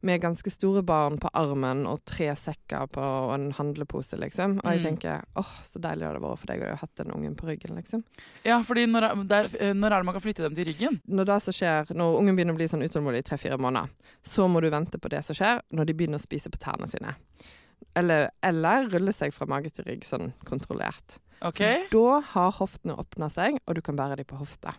med 0.00 0.20
ganske 0.22 0.50
store 0.50 0.82
barn 0.86 1.16
på 1.18 1.28
armen 1.34 1.80
og 1.90 2.04
tre 2.06 2.28
sekker 2.38 2.86
på 2.94 3.02
og 3.02 3.32
en 3.34 3.48
handlepose, 3.56 4.14
liksom. 4.20 4.58
Og 4.62 4.68
jeg 4.70 4.78
Mm. 4.78 4.84
tenker 4.84 5.24
åh, 5.36 5.48
så 5.64 5.80
deilig 5.82 5.98
det 6.00 6.06
hadde 6.12 6.20
vært 6.22 6.38
for 6.38 6.46
deg 6.46 6.60
å 6.62 6.68
ha 6.70 6.76
hatt 6.76 6.94
den 6.96 7.10
ungen 7.10 7.34
på 7.34 7.48
ryggen, 7.48 7.74
liksom. 7.74 8.04
Ja, 8.44 8.60
fordi 8.62 8.86
når, 8.86 9.02
er- 9.10 9.24
det 9.24 9.38
er, 9.54 9.58
eh, 9.70 9.72
når 9.74 9.86
er 9.92 9.98
det 9.98 10.04
man 10.06 10.14
kan 10.14 10.22
flytte 10.22 10.42
dem 10.46 10.54
til 10.54 10.64
ryggen? 10.70 11.00
Når 11.08 11.24
det 11.26 11.42
som 11.42 11.52
skjer, 11.52 11.90
når 11.96 12.18
ungen 12.20 12.36
begynner 12.36 12.54
å 12.54 12.56
bli 12.56 12.68
sånn 12.68 12.84
utålmodig 12.86 13.18
i 13.18 13.22
tre-fire 13.22 13.58
måneder, 13.58 13.88
så 14.22 14.46
må 14.48 14.60
du 14.62 14.70
vente 14.70 14.98
på 15.00 15.08
det 15.10 15.24
som 15.24 15.34
skjer 15.34 15.60
når 15.72 15.84
de 15.86 15.92
begynner 15.94 16.18
å 16.18 16.26
spise 16.26 16.48
på 16.48 16.58
tærne 16.62 16.86
sine. 16.88 17.16
Eller, 17.96 18.30
eller 18.42 18.88
rulle 18.92 19.12
seg 19.12 19.32
fra 19.34 19.46
mage 19.46 19.70
til 19.74 19.84
rygg, 19.84 20.04
sånn 20.06 20.32
kontrollert. 20.46 21.18
OK? 21.42 21.60
Da 21.90 22.20
har 22.34 22.52
hoftene 22.52 22.96
åpna 22.98 23.28
seg, 23.30 23.58
og 23.66 23.74
du 23.74 23.80
kan 23.82 23.96
bære 23.98 24.16
dem 24.16 24.26
på 24.30 24.38
hofta. 24.38 24.74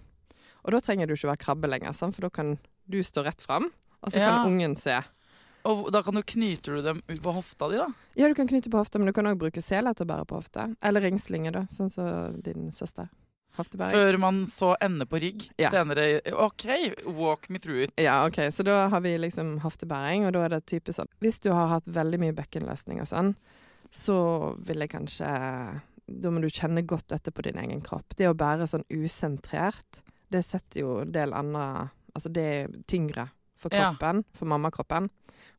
Og 0.65 0.71
da 0.71 0.79
trenger 0.83 1.07
du 1.07 1.13
ikke 1.15 1.29
være 1.31 1.43
krabbe 1.43 1.69
lenger, 1.71 1.93
for 1.93 2.21
da 2.21 2.29
kan 2.29 2.57
du 2.89 2.99
stå 3.03 3.23
rett 3.25 3.41
fram, 3.41 3.69
og 4.03 4.11
så 4.11 4.19
Ja. 4.19 4.29
kan 4.29 4.47
ungen 4.51 4.75
se. 4.77 5.01
Og 5.65 5.91
da 5.91 6.01
kan 6.01 6.15
du 6.15 6.21
knyter 6.23 6.75
du 6.77 6.81
dem 6.81 7.01
ut 7.09 7.21
på 7.21 7.33
hofta 7.35 7.67
di, 7.69 7.75
da? 7.77 7.87
Ja, 8.15 8.27
du 8.27 8.33
kan 8.35 8.47
knyte 8.47 8.69
på 8.71 8.77
hofta, 8.79 8.97
men 8.97 9.07
du 9.07 9.13
kan 9.13 9.25
òg 9.25 9.37
bruke 9.37 9.61
seler 9.61 9.93
til 9.93 10.05
å 10.07 10.09
bære 10.09 10.25
på 10.25 10.37
hofta. 10.39 10.69
Eller 10.81 11.01
ringslinger, 11.01 11.51
da, 11.51 11.61
sånn 11.67 11.91
som 11.91 12.39
din 12.41 12.71
søster. 12.71 13.09
Hoftebæring. 13.57 13.91
Før 13.91 14.17
man 14.19 14.45
så 14.45 14.75
ender 14.81 15.05
på 15.05 15.19
rygg 15.19 15.49
Ja. 15.59 15.69
senere. 15.69 16.21
OK, 16.31 16.95
walk 17.07 17.49
me 17.49 17.59
through 17.59 17.81
it. 17.83 17.91
Ja, 17.97 18.25
ok, 18.25 18.35
så 18.55 18.63
da 18.63 18.87
har 18.87 19.01
vi 19.01 19.17
liksom 19.17 19.59
hoftebæring, 19.59 20.25
og 20.27 20.33
da 20.33 20.45
er 20.45 20.49
det 20.49 20.65
type 20.65 20.93
sånn 20.93 21.07
Hvis 21.19 21.41
du 21.41 21.51
har 21.51 21.67
hatt 21.67 21.85
veldig 21.85 22.19
mye 22.19 22.31
bekkenløsning 22.33 23.01
og 23.01 23.07
sånn, 23.07 23.35
så 23.91 24.55
vil 24.63 24.77
jeg 24.79 24.89
kanskje 24.91 25.81
Da 26.09 26.29
må 26.31 26.39
du 26.41 26.47
kjenne 26.47 26.85
godt 26.87 27.09
etter 27.11 27.31
på 27.31 27.43
din 27.43 27.57
egen 27.57 27.81
kropp. 27.81 28.15
Det 28.15 28.27
å 28.29 28.33
bære 28.33 28.65
sånn 28.65 28.85
usentrert, 28.89 30.01
det 30.31 30.43
setter 30.45 30.79
jo 30.79 30.99
en 31.01 31.11
del 31.11 31.33
andre 31.33 31.89
Altså 32.15 32.31
det 32.31 32.43
er 32.43 32.67
tyngre 32.87 33.29
for 33.59 33.73
Ja. 33.75 33.89
kroppen, 33.91 34.23
for 34.33 34.47
mammakroppen 34.47 35.09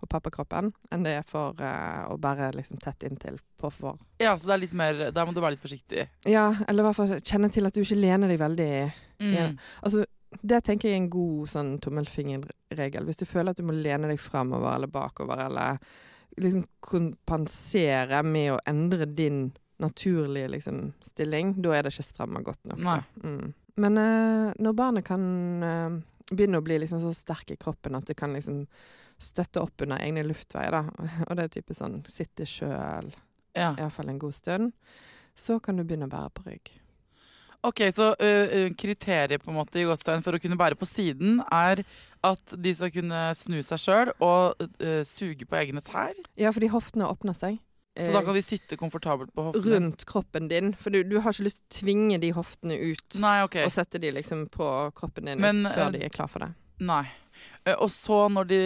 og 0.00 0.08
pappakroppen, 0.08 0.72
enn 0.90 1.04
det 1.04 1.12
er 1.18 1.26
for 1.28 1.54
uh, 1.60 2.06
å 2.08 2.16
bære 2.20 2.54
liksom 2.56 2.80
tett 2.80 3.04
inntil 3.04 3.36
på 3.60 3.68
for 3.72 3.98
Ja, 4.20 4.32
så 4.38 4.48
det 4.48 4.54
er 4.54 4.62
litt 4.64 4.72
mer 4.76 5.10
Der 5.12 5.26
må 5.26 5.34
du 5.36 5.40
være 5.42 5.54
litt 5.56 5.62
forsiktig. 5.62 6.06
Ja, 6.24 6.54
eller 6.68 6.82
i 6.82 6.86
hvert 6.88 6.96
fall 6.96 7.20
kjenne 7.20 7.50
til 7.52 7.68
at 7.68 7.76
du 7.76 7.82
ikke 7.84 8.00
lener 8.00 8.28
deg 8.32 8.40
veldig 8.40 8.72
Mm. 9.20 9.34
Ja. 9.34 9.48
Altså, 9.84 10.06
det 10.40 10.62
tenker 10.64 10.88
jeg 10.88 10.94
er 10.96 11.02
en 11.02 11.10
god 11.12 11.48
sånn 11.52 11.74
tommelfingerregel. 11.84 13.04
Hvis 13.04 13.18
du 13.20 13.26
føler 13.28 13.52
at 13.52 13.58
du 13.60 13.66
må 13.68 13.74
lene 13.76 14.08
deg 14.08 14.20
framover 14.22 14.74
eller 14.78 14.88
bakover, 14.88 15.42
eller 15.44 15.76
liksom 16.40 16.64
kompensere 16.80 18.22
med 18.24 18.54
å 18.54 18.60
endre 18.70 19.06
din 19.06 19.50
naturlige 19.80 20.48
liksom, 20.54 20.92
stilling, 21.04 21.54
da 21.62 21.74
er 21.76 21.82
det 21.84 21.92
ikke 21.94 22.06
stramma 22.06 22.42
godt 22.44 22.64
nok. 22.70 23.04
Mm. 23.24 23.52
Men 23.80 23.98
uh, 24.00 24.52
når 24.60 24.76
barnet 24.76 25.06
kan 25.06 25.22
eh, 25.64 26.00
begynne 26.30 26.60
å 26.60 26.64
bli 26.64 26.78
liksom 26.82 27.02
så 27.02 27.12
sterk 27.16 27.50
i 27.54 27.58
kroppen 27.60 27.98
at 27.98 28.06
det 28.08 28.16
kan 28.18 28.34
liksom 28.36 28.64
støtte 29.20 29.60
opp 29.60 29.82
under 29.84 30.00
egne 30.00 30.24
luftveier, 30.24 30.72
da, 30.72 31.08
og 31.28 31.36
det 31.36 31.46
er 31.46 31.54
type 31.58 31.76
sånn 31.76 32.00
sitte 32.08 32.46
sjøl 32.48 33.10
Ja. 33.56 33.74
iallfall 33.74 34.08
en 34.12 34.20
god 34.22 34.36
stund, 34.38 34.72
så 35.36 35.58
kan 35.60 35.76
du 35.76 35.84
begynne 35.84 36.06
å 36.08 36.12
bære 36.12 36.30
på 36.36 36.46
rygg. 36.46 36.70
Ok, 37.66 37.82
så 37.92 38.14
ø, 38.16 38.70
kriteriet 38.72 39.42
på 39.44 39.50
en 39.52 39.58
måte 39.58 39.82
i 39.82 39.84
Godstein 39.84 40.22
for 40.24 40.32
å 40.32 40.40
kunne 40.40 40.56
bære 40.56 40.78
på 40.80 40.86
siden 40.88 41.42
er 41.52 41.82
at 42.24 42.54
de 42.56 42.72
skal 42.72 42.92
kunne 42.94 43.18
snu 43.36 43.58
seg 43.64 43.82
sjøl 43.82 44.12
og 44.24 44.62
uh, 44.80 45.02
suge 45.04 45.44
på 45.44 45.58
egne 45.60 45.82
tær. 45.84 46.16
Ja, 46.40 46.54
fordi 46.56 46.70
hoftene 46.72 47.08
åpner 47.08 47.36
seg. 47.36 47.58
Så 47.98 48.12
da 48.14 48.20
kan 48.22 48.36
de 48.38 48.42
sitte 48.42 48.76
komfortabelt 48.78 49.32
på 49.34 49.48
hoftene. 49.48 49.72
rundt 49.74 50.04
kroppen 50.06 50.46
din. 50.48 50.74
For 50.78 50.90
du, 50.94 51.02
du 51.04 51.16
har 51.20 51.32
ikke 51.34 51.48
lyst 51.48 51.58
til 51.58 51.66
å 51.66 51.78
tvinge 51.80 52.18
de 52.22 52.30
hoftene 52.36 52.76
ut 52.78 53.16
Nei, 53.20 53.40
okay. 53.42 53.64
og 53.66 53.72
sette 53.74 53.98
de 54.00 54.12
liksom 54.14 54.44
på 54.54 54.68
kroppen 54.94 55.26
din 55.26 55.40
Men, 55.42 55.64
før 55.66 55.88
eh, 55.88 55.96
de 55.98 56.04
er 56.06 56.12
klar 56.14 56.30
for 56.30 56.44
det. 56.46 56.52
Nei. 56.86 57.02
Ø, 57.66 57.74
Og 57.82 57.90
så, 57.90 58.20
når 58.32 58.46
de 58.48 58.60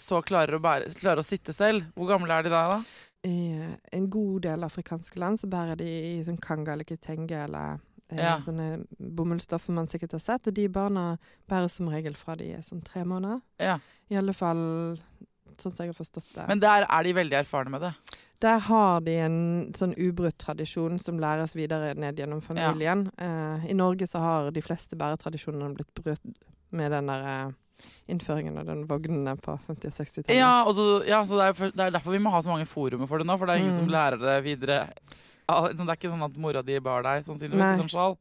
så 0.00 0.20
klarer 0.24 0.54
å, 0.56 0.62
bære, 0.64 0.92
klarer 1.00 1.20
å 1.20 1.26
sitte 1.26 1.52
selv, 1.52 1.82
hvor 1.98 2.08
gamle 2.14 2.30
er 2.38 2.46
de 2.46 2.52
da? 2.54 2.62
da? 2.76 2.78
I 3.26 3.34
eh, 3.58 3.74
en 3.98 4.06
god 4.12 4.42
del 4.46 4.64
afrikanske 4.64 5.18
land 5.20 5.40
så 5.42 5.50
bærer 5.50 5.76
de 5.80 5.90
i 5.90 6.22
sånn 6.24 6.38
kanga 6.40 6.72
eller 6.76 6.84
kitenge 6.88 7.42
eller 7.48 7.80
eh, 8.12 8.20
Ja. 8.22 8.36
sånne 8.40 8.84
bomullsstoffer 9.00 9.74
man 9.74 9.86
sikkert 9.90 10.12
har 10.16 10.22
sett. 10.22 10.46
Og 10.46 10.54
de 10.56 10.68
barna 10.68 11.16
bærer 11.50 11.68
som 11.72 11.88
regel 11.92 12.14
fra 12.14 12.36
de 12.38 12.52
er 12.54 12.62
sånn 12.64 12.84
tre 12.86 13.02
måneder. 13.04 13.42
Ja. 13.58 13.78
I 14.12 14.18
alle 14.22 14.32
fall 14.36 14.62
sånn 15.62 15.74
som 15.74 15.84
jeg 15.86 15.92
har 15.94 15.98
forstått 15.98 16.30
det. 16.34 16.46
Men 16.48 16.60
der 16.60 16.86
er 16.88 17.02
de 17.06 17.12
veldig 17.14 17.36
erfarne 17.40 17.70
med 17.70 17.80
det. 17.82 17.92
Der 18.40 18.58
har 18.58 19.00
de 19.00 19.14
en 19.24 19.36
sånn 19.72 19.94
ubrutt 19.96 20.36
tradisjon 20.38 20.98
som 21.00 21.18
læres 21.22 21.54
videre 21.56 21.94
ned 21.94 22.16
gjennom 22.18 22.42
familien. 22.44 23.06
Eh, 23.18 23.70
I 23.70 23.74
Norge 23.74 24.06
så 24.10 24.18
har 24.20 24.50
de 24.50 24.60
fleste 24.60 24.96
bæretradisjonene 25.00 25.74
blitt 25.74 25.94
brutt 25.94 26.20
med 26.74 26.90
den 26.92 27.06
der 27.06 27.24
eh, 27.30 27.52
innføringen 28.08 28.58
av 28.58 28.66
den 28.66 28.86
vognene 28.88 29.36
på 29.40 29.58
50- 29.68 29.86
og 29.86 29.96
60-tallet. 29.98 30.36
Ja, 30.36 30.64
ja, 31.08 31.24
så 31.24 31.38
det, 31.38 31.46
er, 31.48 31.52
for- 31.58 31.70
det 31.74 31.80
er 31.86 31.90
derfor 31.94 32.12
vi 32.12 32.18
må 32.24 32.30
ha 32.34 32.40
så 32.44 32.50
mange 32.52 32.66
forumer 32.68 33.06
for 33.08 33.18
det 33.18 33.26
nå, 33.26 33.36
for 33.38 33.46
det 33.46 33.54
er 33.56 33.62
ingen 33.64 33.72
Mm. 33.74 33.80
som 33.82 33.88
lærer 33.88 34.18
det 34.20 34.36
videre. 34.44 34.88
Sånn, 35.48 35.84
det 35.86 35.92
er 35.92 35.98
ikke 35.98 36.10
sånn 36.12 36.24
at 36.24 36.36
mora 36.40 36.62
di 36.64 36.78
bar 36.80 37.02
deg, 37.04 37.24
sannsynligvis, 37.26 37.74
i 37.74 37.80
sånn 37.82 37.90
sjal. 37.92 38.16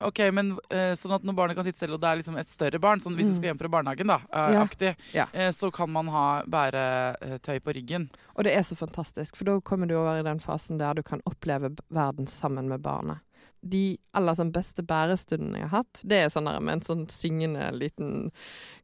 Ok, 0.00 0.18
men 0.32 0.58
eh, 0.70 0.92
sånn 0.94 1.14
at 1.14 1.22
når 1.22 1.34
barnet 1.34 1.56
kan 1.56 1.64
sitte 1.64 1.78
selv, 1.78 1.94
og 1.94 2.00
det 2.00 2.08
er 2.10 2.16
liksom 2.22 2.38
et 2.38 2.48
større 2.48 2.80
barn, 2.80 3.00
sånn 3.00 3.14
hvis 3.16 3.26
du 3.26 3.32
Mm. 3.32 3.36
skal 3.36 3.48
hjem 3.50 3.58
fra 3.58 3.68
barnehagen, 3.68 4.06
da, 4.06 4.16
eh, 4.32 4.52
Ja. 4.54 4.64
aktig, 4.64 4.96
Ja. 5.12 5.26
eh, 5.32 5.50
så 5.50 5.72
kan 5.72 5.90
man 5.90 6.08
ha 6.08 6.42
bæretøy 6.44 7.60
på 7.60 7.74
ryggen. 7.74 8.08
Og 8.36 8.44
det 8.44 8.54
er 8.56 8.62
så 8.62 8.76
fantastisk, 8.76 9.36
for 9.36 9.44
da 9.44 9.60
kommer 9.60 9.86
du 9.88 9.94
over 9.96 10.18
i 10.18 10.22
den 10.22 10.38
fasen 10.40 10.78
der 10.78 10.94
du 10.94 11.02
kan 11.02 11.20
oppleve 11.26 11.76
verden 11.90 12.26
sammen 12.26 12.68
med 12.68 12.82
barnet. 12.82 13.18
De 13.66 13.98
aller 14.14 14.34
sånn 14.34 14.52
beste 14.52 14.82
bærestundene 14.84 15.58
jeg 15.60 15.68
har 15.68 15.78
hatt, 15.82 16.02
det 16.06 16.18
er 16.24 16.28
sånn 16.28 16.44
der 16.44 16.60
med 16.60 16.72
en 16.74 16.80
sånn 16.80 17.06
syngende 17.08 17.70
liten 17.72 18.30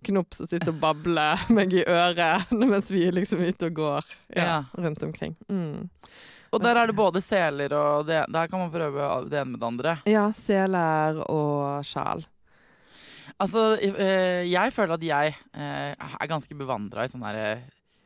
knopp 0.05 0.35
som 0.35 0.46
sitter 0.46 0.68
og 0.73 0.81
babler 0.81 1.37
meg 1.51 1.73
i 1.73 1.85
øret 1.85 2.51
mens 2.53 2.90
vi 2.90 3.07
er 3.09 3.12
liksom 3.12 3.40
ute 3.46 3.66
og 3.66 3.75
går 3.75 4.05
ja, 4.37 4.44
Ja. 4.44 4.64
rundt 4.79 5.03
omkring. 5.03 5.37
Mm. 5.51 5.90
Og 6.50 6.60
der 6.62 6.74
er 6.80 6.86
det 6.90 6.96
både 6.98 7.20
seler 7.22 7.72
og 7.78 8.06
det, 8.08 8.24
Der 8.32 8.46
kan 8.50 8.58
man 8.58 8.70
prøve 8.72 9.28
det 9.30 9.38
ene 9.38 9.52
med 9.52 9.60
det 9.60 9.66
andre. 9.68 9.92
Ja, 10.10 10.24
seler 10.34 11.20
og 11.30 11.84
sjal. 11.86 12.24
Altså, 13.40 13.78
eh, 13.80 14.44
jeg 14.50 14.72
føler 14.74 14.94
at 14.98 15.04
jeg 15.06 15.34
eh, 15.54 15.94
er 15.94 16.26
ganske 16.28 16.54
bevandra 16.58 17.04
i 17.06 17.08
sånne 17.12 17.30
der 17.32 17.62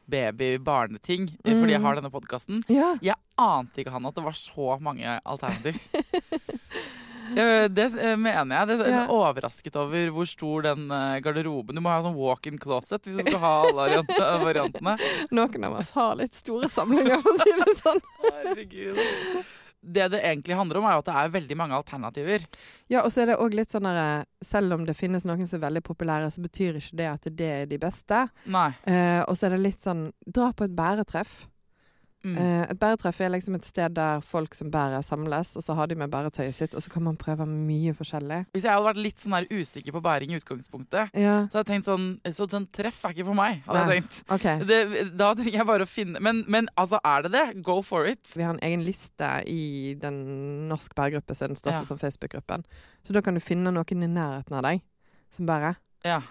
baby-barneting, 0.06 1.30
mm. 1.40 1.58
fordi 1.58 1.72
jeg 1.72 1.80
Mm. 1.80 1.84
har 1.88 1.94
denne 1.96 2.10
podkasten. 2.12 2.62
Ja. 2.68 2.90
Jeg 3.02 3.16
ante 3.40 3.80
ikke, 3.80 3.90
han 3.90 4.04
at 4.06 4.14
det 4.14 4.24
var 4.24 4.36
så 4.36 4.76
mange 4.78 5.18
alternativ. 5.24 5.80
Eh, 7.34 7.66
det 7.72 7.86
eh, 7.98 8.14
mener 8.20 8.56
jeg. 8.56 8.78
Det 8.78 8.90
er 8.90 9.10
overrasket 9.10 9.76
over 9.80 10.12
hvor 10.14 10.28
stor 10.28 10.64
den 10.68 10.86
eh, 10.92 11.16
garderoben 11.24 11.76
Du 11.76 11.82
må 11.82 11.90
ha 11.90 12.02
sånn 12.04 12.16
walk-in 12.16 12.60
closet 12.60 13.08
hvis 13.08 13.18
du 13.18 13.30
skal 13.30 13.40
ha 13.42 13.52
alle 13.64 14.04
variantene. 14.44 14.96
Noen 15.34 15.66
av 15.66 15.80
oss 15.80 15.92
har 15.96 16.14
litt 16.20 16.36
store 16.38 16.70
samlinger, 16.70 17.20
for 17.24 17.34
å 17.34 17.42
si 17.42 17.56
det 17.60 17.76
sånn. 17.80 18.02
Herregud. 18.28 19.00
Det 19.84 20.06
det 20.08 20.20
egentlig 20.24 20.56
handler 20.56 20.80
om, 20.80 20.86
er 20.88 21.00
at 21.00 21.08
det 21.08 21.14
er 21.20 21.32
veldig 21.34 21.56
mange 21.60 21.76
alternativer. 21.76 22.44
Ja, 22.88 23.02
og 23.02 23.10
så 23.12 23.24
er 23.24 23.32
det 23.32 23.40
òg 23.42 23.56
litt 23.56 23.74
sånn 23.74 23.88
at 23.90 24.30
Selv 24.44 24.76
om 24.76 24.86
det 24.88 24.96
finnes 24.96 25.26
noen 25.28 25.48
som 25.48 25.58
er 25.58 25.66
veldig 25.66 25.84
populære, 25.84 26.30
så 26.32 26.44
betyr 26.44 26.78
ikke 26.80 27.00
det 27.00 27.08
at 27.10 27.28
det 27.32 27.50
er 27.62 27.66
de 27.68 27.80
beste. 27.80 28.26
Nei. 28.52 28.70
Eh, 28.88 29.20
og 29.24 29.36
så 29.36 29.48
er 29.48 29.56
det 29.56 29.64
litt 29.64 29.80
sånn 29.80 30.06
Dra 30.24 30.52
på 30.56 30.68
et 30.68 30.76
bæretreff. 30.76 31.44
Mm. 32.24 32.36
Eh, 32.40 32.62
et 32.72 32.78
bæretreff 32.80 33.20
er 33.20 33.28
liksom 33.34 33.54
et 33.58 33.66
sted 33.68 33.92
der 33.94 34.20
folk 34.24 34.54
som 34.56 34.70
bærer, 34.72 35.02
samles, 35.04 35.50
og 35.56 35.62
så 35.62 35.74
har 35.76 35.86
de 35.90 35.94
med 36.00 36.08
bæretøyet 36.10 36.54
sitt, 36.56 36.74
og 36.74 36.80
så 36.82 36.90
kan 36.90 37.02
man 37.04 37.16
prøve 37.20 37.44
mye 37.46 37.92
forskjellig. 37.94 38.46
Hvis 38.54 38.64
jeg 38.64 38.72
hadde 38.72 38.86
vært 38.86 39.00
litt 39.04 39.20
sånn 39.20 39.36
her 39.36 39.46
usikker 39.52 39.92
på 39.92 40.00
bæring 40.00 40.32
i 40.32 40.38
utgangspunktet, 40.40 41.10
Ja, 41.14 41.46
så 41.52 41.58
hadde 41.60 41.64
jeg 41.64 41.82
tenkt 41.82 41.90
sånn 41.90 42.06
Så 42.32 42.48
sånn 42.48 42.66
treff 42.72 43.02
er 43.04 43.12
ikke 43.12 43.26
for 43.28 43.34
meg. 43.38 43.62
Hadde 43.66 43.82
Nei. 43.84 43.94
jeg 43.94 44.02
tenkt. 44.08 44.22
Okay. 44.38 44.64
Det, 44.64 45.16
da 45.20 45.34
trenger 45.34 45.58
jeg 45.60 45.66
bare 45.66 45.84
å 45.84 45.90
finne 45.90 46.20
men, 46.24 46.44
men 46.48 46.68
altså, 46.80 46.98
er 47.04 47.22
det 47.28 47.32
det? 47.32 47.62
Go 47.62 47.82
for 47.82 48.06
it. 48.06 48.24
Vi 48.34 48.42
har 48.42 48.54
en 48.54 48.62
egen 48.64 48.84
liste 48.84 49.28
i 49.46 49.94
den 50.00 50.68
Norsk 50.68 50.94
bæregruppe, 50.96 51.34
som 51.36 51.44
er 51.46 51.54
den 51.54 51.60
største 51.60 51.84
Ja. 51.84 51.88
sånn 51.92 52.00
Facebook-gruppen. 52.00 52.64
Så 53.04 53.12
da 53.12 53.20
kan 53.20 53.34
du 53.34 53.40
finne 53.40 53.70
noen 53.70 54.02
i 54.02 54.08
nærheten 54.08 54.56
av 54.56 54.62
deg 54.64 54.80
som 55.30 55.46
bærer. 55.46 55.76
Ja. 56.04 56.22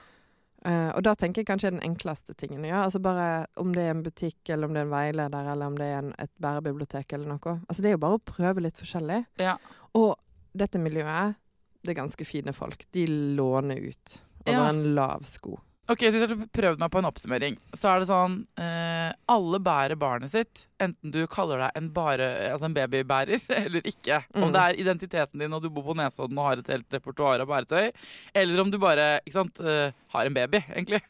Eh, 0.65 0.89
og 0.95 1.01
da 1.03 1.11
tenker 1.19 1.41
jeg 1.41 1.47
kanskje 1.49 1.71
den 1.73 1.81
enkleste 1.83 2.33
tingen 2.39 2.63
å 2.63 2.69
gjøre. 2.69 2.83
Altså 2.87 3.01
bare 3.03 3.25
om 3.59 3.73
det 3.75 3.83
er 3.83 3.91
en 3.97 4.03
butikk, 4.05 4.37
eller 4.49 4.69
om 4.69 4.73
det 4.75 4.83
er 4.83 4.87
en 4.87 4.93
veileder, 4.95 5.49
eller 5.53 5.71
om 5.73 5.75
det 5.79 5.87
er 5.91 5.97
en, 5.99 6.13
et 6.23 6.31
bærebibliotek 6.39 7.13
eller 7.17 7.33
noe. 7.33 7.55
Altså 7.67 7.83
det 7.83 7.89
er 7.91 7.97
jo 7.97 8.03
bare 8.05 8.19
å 8.19 8.23
prøve 8.31 8.63
litt 8.63 8.79
forskjellig. 8.79 9.25
Ja. 9.43 9.57
Og 9.99 10.13
dette 10.55 10.79
miljøet, 10.79 11.35
det 11.83 11.91
er 11.91 11.99
ganske 11.99 12.25
fine 12.25 12.53
folk. 12.55 12.85
De 12.95 13.03
låner 13.35 13.81
ut 13.89 14.17
over 14.47 14.55
Ja. 14.59 14.69
en 14.69 14.95
lav 14.95 15.23
sko. 15.27 15.57
Ok, 15.91 15.99
så 15.99 16.13
Hvis 16.15 16.21
jeg 16.23 16.29
prøvde 16.31 16.47
prøvd 16.55 16.79
meg 16.79 16.91
på 16.93 16.99
en 17.01 17.07
oppsummering, 17.09 17.55
så 17.75 17.89
er 17.91 17.99
det 17.99 18.07
sånn 18.07 18.35
eh, 18.55 19.09
Alle 19.33 19.59
bærer 19.59 19.97
barnet 19.99 20.31
sitt, 20.31 20.61
enten 20.79 21.11
du 21.11 21.25
kaller 21.27 21.59
deg 21.65 21.75
en, 21.75 21.89
bare, 21.91 22.29
altså 22.53 22.69
en 22.69 22.77
babybærer 22.77 23.35
eller 23.65 23.89
ikke. 23.91 24.21
Om 24.31 24.45
Mm. 24.47 24.53
det 24.55 24.61
er 24.63 24.79
identiteten 24.79 25.43
din 25.43 25.57
og 25.57 25.61
du 25.65 25.67
bor 25.69 25.83
på 25.89 25.95
Nesodden 25.99 26.39
og 26.39 26.47
har 26.47 26.61
et 26.63 26.71
helt 26.71 26.95
repertoar 26.95 27.43
av 27.43 27.51
bæretøy, 27.51 27.91
eller 28.33 28.63
om 28.63 28.71
du 28.71 28.79
bare 28.79 29.09
ikke 29.25 29.35
sant, 29.41 29.59
eh, 29.59 29.91
har 30.15 30.25
en 30.31 30.37
baby, 30.39 30.63
egentlig, 30.71 31.01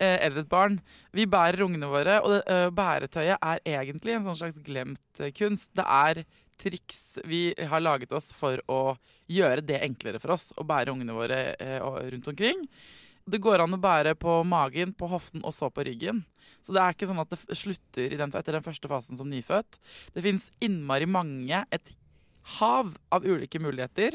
eh, 0.00 0.18
eller 0.26 0.42
et 0.42 0.50
barn. 0.50 0.80
Vi 1.14 1.28
bærer 1.30 1.62
ungene 1.62 1.86
våre, 1.94 2.18
og 2.22 2.34
det, 2.34 2.42
eh, 2.50 2.66
bæretøyet 2.74 3.38
er 3.38 3.62
egentlig 3.78 4.16
en 4.18 4.26
sånn 4.26 4.40
slags 4.42 4.58
glemt 4.66 5.22
eh, 5.22 5.30
kunst. 5.38 5.70
Det 5.78 5.86
er 5.86 6.24
triks 6.58 7.20
vi 7.28 7.52
har 7.62 7.80
laget 7.84 8.10
oss 8.16 8.32
for 8.34 8.58
å 8.66 8.96
gjøre 9.30 9.62
det 9.66 9.82
enklere 9.86 10.18
for 10.18 10.34
oss 10.34 10.50
å 10.58 10.66
bære 10.66 10.90
ungene 10.94 11.14
våre 11.14 11.42
eh, 11.60 11.78
rundt 12.10 12.26
omkring. 12.34 12.66
Det 13.26 13.40
går 13.42 13.64
an 13.64 13.74
å 13.74 13.82
bære 13.82 14.14
på 14.18 14.38
magen, 14.46 14.92
på 14.94 15.08
hoften 15.10 15.42
og 15.42 15.54
så 15.54 15.66
på 15.74 15.82
ryggen. 15.88 16.22
Så 16.62 16.74
det 16.74 16.82
er 16.82 16.94
ikke 16.94 17.08
sånn 17.10 17.22
at 17.22 17.32
det 17.32 17.58
slutter 17.58 18.12
den, 18.18 18.30
etter 18.30 18.54
den 18.54 18.64
første 18.64 18.90
fasen 18.90 19.18
som 19.18 19.30
nyfødt. 19.30 19.80
Det 20.14 20.22
fins 20.22 20.48
innmari 20.62 21.08
mange, 21.10 21.64
et 21.74 21.90
hav 22.60 22.92
av 23.10 23.26
ulike 23.26 23.58
muligheter. 23.62 24.14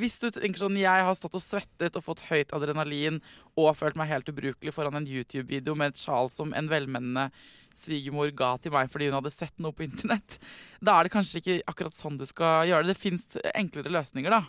Hvis 0.00 0.18
du 0.22 0.28
tenker 0.30 0.60
sånn 0.60 0.76
Jeg 0.78 1.04
har 1.04 1.16
stått 1.16 1.36
og 1.36 1.42
svettet 1.42 1.96
og 1.98 2.04
fått 2.04 2.24
høyt 2.28 2.52
adrenalin 2.56 3.18
og 3.56 3.72
følt 3.76 3.96
meg 3.98 4.10
helt 4.12 4.28
ubrukelig 4.28 4.74
foran 4.74 4.96
en 5.00 5.08
YouTube-video 5.08 5.74
med 5.76 5.92
et 5.92 6.00
sjal 6.00 6.30
som 6.32 6.52
en 6.56 6.68
velmenende 6.70 7.28
svigermor 7.76 8.28
ga 8.36 8.54
til 8.60 8.72
meg 8.74 8.90
fordi 8.92 9.08
hun 9.08 9.16
hadde 9.16 9.32
sett 9.32 9.60
noe 9.60 9.76
på 9.76 9.86
internett. 9.86 10.38
Da 10.80 10.96
er 10.96 11.08
det 11.08 11.14
kanskje 11.14 11.40
ikke 11.40 11.60
akkurat 11.72 11.96
sånn 11.96 12.20
du 12.20 12.26
skal 12.28 12.68
gjøre 12.68 12.86
det. 12.86 12.94
Det 12.94 13.00
fins 13.00 13.28
enklere 13.52 13.92
løsninger, 13.92 14.32
da. 14.32 14.44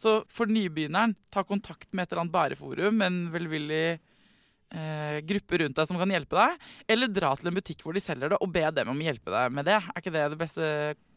Så 0.00 0.22
for 0.32 0.50
nybegynneren, 0.50 1.14
ta 1.32 1.44
kontakt 1.46 1.90
med 1.92 2.04
et 2.04 2.12
eller 2.12 2.24
annet 2.24 2.34
bæreforum, 2.34 3.02
en 3.04 3.18
velvillig 3.32 3.86
eh, 3.94 5.18
gruppe 5.26 5.60
rundt 5.62 5.78
deg 5.78 5.90
som 5.90 6.00
kan 6.00 6.14
hjelpe 6.14 6.38
deg. 6.38 6.68
Eller 6.94 7.12
dra 7.12 7.32
til 7.38 7.50
en 7.50 7.58
butikk 7.58 7.84
hvor 7.84 7.96
de 7.96 8.04
selger 8.04 8.34
det, 8.34 8.40
og 8.40 8.54
be 8.54 8.64
dem 8.76 8.92
om 8.92 9.02
å 9.02 9.08
hjelpe 9.08 9.34
deg 9.34 9.58
med 9.58 9.68
det. 9.70 9.80
Er 9.80 10.00
ikke 10.02 10.14
det 10.14 10.28
det 10.34 10.40
beste 10.40 10.70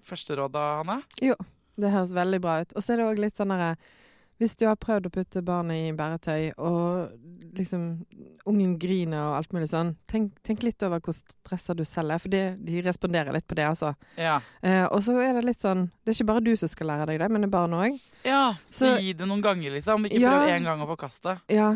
første 0.08 0.40
rådet, 0.40 0.66
Hanne? 0.82 1.00
Jo, 1.24 1.38
det 1.78 1.94
høres 1.94 2.16
veldig 2.18 2.42
bra 2.44 2.60
ut. 2.64 2.76
Og 2.76 2.84
så 2.84 2.94
er 2.94 3.02
det 3.02 3.10
òg 3.12 3.24
litt 3.24 3.40
sånn 3.40 3.54
derre 3.54 3.74
Hvis 4.38 4.54
du 4.60 4.68
har 4.68 4.76
prøvd 4.78 5.08
å 5.08 5.10
putte 5.10 5.42
barnet 5.42 5.88
i 5.88 5.94
bæretøy, 5.98 6.52
og 6.62 7.10
liksom 7.58 8.06
ungen 8.46 8.76
griner 8.78 9.18
og 9.32 9.38
alt 9.40 9.54
mulig 9.56 9.70
sånn, 9.72 9.96
tenk, 10.08 10.36
tenk 10.46 10.62
litt 10.62 10.84
over 10.86 11.02
hvor 11.02 11.16
stressa 11.18 11.74
du 11.74 11.82
selv 11.90 12.14
er, 12.14 12.22
for 12.22 12.30
de, 12.30 12.42
de 12.62 12.84
responderer 12.86 13.34
litt 13.34 13.48
på 13.50 13.58
det, 13.58 13.66
altså. 13.66 13.96
Ja. 14.16 14.36
Eh, 14.62 14.86
og 14.92 15.02
så 15.02 15.16
er 15.24 15.34
det 15.40 15.44
litt 15.48 15.64
sånn 15.66 15.88
Det 16.06 16.14
er 16.14 16.20
ikke 16.20 16.30
bare 16.30 16.46
du 16.46 16.52
som 16.56 16.70
skal 16.70 16.92
lære 16.92 17.08
deg 17.10 17.20
det, 17.24 17.32
men 17.34 17.42
det 17.42 17.50
er 17.50 17.56
barnet 17.58 17.88
òg. 17.88 17.98
ja 18.30 18.44
så, 18.70 18.94
gi 19.02 19.14
det 19.18 19.26
noen 19.28 19.42
ganger, 19.42 19.74
liksom. 19.80 20.06
Ikke 20.06 20.22
prøv 20.30 20.54
én 20.54 20.70
gang 20.70 20.86
å 20.86 20.90
forkaste. 20.94 21.40
Ja, 21.50 21.72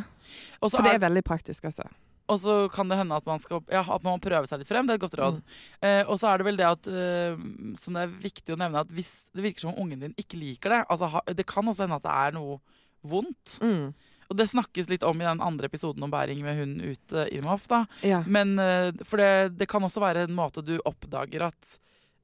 Også 0.62 0.78
for 0.78 0.84
det 0.86 0.93
er- 0.93 1.02
er 1.02 1.08
veldig 1.10 1.24
praktisk, 1.26 1.65
altså. 1.65 1.89
Og 2.29 2.39
så 2.39 2.55
kan 2.73 2.91
det 2.91 2.99
hende 2.99 3.17
at 3.17 3.25
man 3.27 3.41
skal 3.43 3.63
Ja, 3.71 3.81
at 3.81 4.05
man 4.05 4.15
må 4.15 4.23
prøve 4.23 4.47
seg 4.49 4.62
litt 4.62 4.69
frem. 4.69 4.88
Det 4.88 4.95
er 4.95 4.99
et 4.99 5.03
godt 5.03 5.17
råd. 5.19 5.41
Mm. 5.41 5.57
Eh, 5.88 6.03
og 6.05 6.19
så 6.21 6.29
er 6.31 6.39
det 6.39 6.47
vel 6.47 6.60
det 6.60 6.69
at 6.69 6.91
eh, 6.91 7.41
Som 7.79 7.97
det 7.97 8.05
er 8.05 8.13
viktig 8.27 8.55
å 8.55 8.60
nevne, 8.62 8.86
at 8.86 8.93
hvis 8.93 9.12
det 9.36 9.45
virker 9.47 9.65
som 9.65 9.75
ungen 9.75 10.05
din 10.05 10.15
ikke 10.19 10.39
liker 10.39 10.75
det 10.75 10.79
altså 10.86 11.12
ha, 11.12 11.23
Det 11.27 11.47
kan 11.49 11.67
også 11.67 11.88
hende 11.88 11.99
at 11.99 12.07
det 12.07 12.15
er 12.27 12.38
noe 12.38 12.62
vondt. 13.01 13.57
Mm. 13.65 13.91
Og 14.31 14.38
det 14.39 14.47
snakkes 14.47 14.88
litt 14.88 15.03
om 15.03 15.19
i 15.19 15.27
den 15.27 15.41
andre 15.43 15.67
episoden 15.67 16.05
om 16.05 16.12
bæring 16.13 16.43
med 16.45 16.60
hund 16.60 16.84
ute 16.86 17.25
i 17.34 17.41
Moff. 17.43 17.65
da. 17.67 17.84
Ja. 18.05 18.21
Men 18.27 18.55
eh, 18.62 18.91
For 19.03 19.19
det, 19.19 19.57
det 19.60 19.67
kan 19.71 19.84
også 19.84 20.03
være 20.03 20.27
en 20.27 20.38
måte 20.38 20.63
du 20.65 20.77
oppdager 20.86 21.49
at 21.51 21.77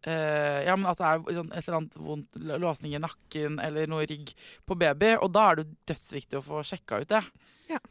Uh, 0.07 0.61
ja, 0.63 0.75
men 0.77 0.85
at 0.87 0.99
det 1.01 1.07
er 1.09 1.35
sånn, 1.35 1.49
et 1.51 1.65
eller 1.65 1.77
annet 1.81 1.95
vondt 1.99 2.37
låsning 2.61 2.93
i 2.95 3.01
nakken 3.01 3.57
eller 3.59 3.89
noe 3.91 4.05
rygg 4.07 4.29
på 4.63 4.77
baby. 4.79 5.15
Og 5.19 5.33
da 5.35 5.47
er 5.49 5.59
det 5.59 5.65
dødsviktig 5.89 6.37
å 6.39 6.43
få 6.45 6.61
sjekka 6.63 7.01
ut 7.01 7.11
det. 7.11 7.23
Ja. 7.67 7.81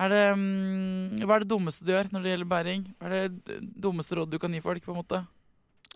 Er 0.00 0.08
det, 0.08 0.24
mm, 0.38 1.20
hva 1.26 1.36
er 1.36 1.44
det 1.44 1.50
dummeste 1.52 1.84
du 1.84 1.92
gjør 1.92 2.08
når 2.14 2.24
det 2.24 2.32
gjelder 2.32 2.48
bæring? 2.48 2.88
Hva 2.98 3.10
er 3.10 3.28
det 3.28 3.60
dummeste 3.60 4.16
råd 4.16 4.32
du 4.32 4.38
kan 4.40 4.54
gi 4.54 4.62
folk? 4.64 4.84
på 4.84 4.94
en 4.94 5.02
måte? 5.02 5.24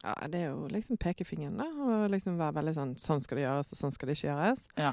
ja, 0.07 0.15
det 0.31 0.41
er 0.41 0.49
jo 0.53 0.67
liksom 0.71 0.99
pekefingeren, 1.01 1.59
da. 1.61 1.67
Og 1.67 2.09
liksom 2.13 2.39
være 2.41 2.59
veldig 2.61 2.75
sånn 2.77 2.97
Sånn 3.01 3.23
skal 3.25 3.41
det 3.41 3.47
gjøres, 3.47 3.73
og 3.73 3.81
sånn 3.81 3.95
skal 3.95 4.11
det 4.11 4.19
ikke 4.19 4.29
gjøres. 4.29 4.67
Ja. 4.79 4.93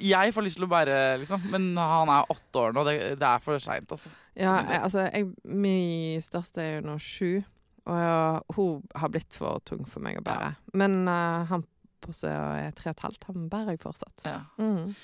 Jeg 0.00 0.32
får 0.32 0.46
lyst 0.46 0.56
til 0.56 0.64
å 0.64 0.70
bære, 0.72 0.96
liksom, 1.20 1.42
men 1.52 1.72
han 1.76 2.10
er 2.12 2.30
åtte 2.32 2.62
år 2.62 2.76
nå. 2.76 2.84
Det, 2.88 2.94
det 3.20 3.28
er 3.28 3.42
for 3.44 3.60
seint, 3.62 3.90
altså. 3.92 4.12
Ja, 4.32 4.54
jeg, 4.64 4.82
altså, 4.86 5.06
jeg, 5.10 5.26
min 5.44 6.22
største 6.24 6.62
er 6.64 6.78
jo 6.78 6.86
nå 6.88 6.96
sju, 7.04 7.42
og 7.90 7.98
ja, 8.00 8.22
hun 8.56 8.86
har 9.02 9.12
blitt 9.12 9.36
for 9.36 9.60
tung 9.68 9.84
for 9.88 10.04
meg 10.04 10.20
å 10.20 10.24
bære. 10.24 10.54
Men 10.80 11.02
uh, 11.10 11.44
han 11.50 11.66
på 12.00 12.14
seg 12.16 12.32
er 12.32 12.72
tre 12.76 12.88
og 12.88 12.96
et 12.96 13.04
halvt, 13.04 13.26
han 13.28 13.50
bærer 13.52 13.76
jeg 13.76 13.82
fortsatt. 13.82 14.24
Ja. 14.24 14.38
Mm. 14.56 14.94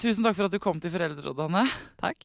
Tusen 0.00 0.24
takk 0.26 0.36
for 0.36 0.48
at 0.48 0.54
du 0.54 0.60
kom 0.62 0.80
til 0.82 0.92
Foreldrerådet, 0.92 1.46
Hanne. 1.48 1.64
Takk. 2.04 2.24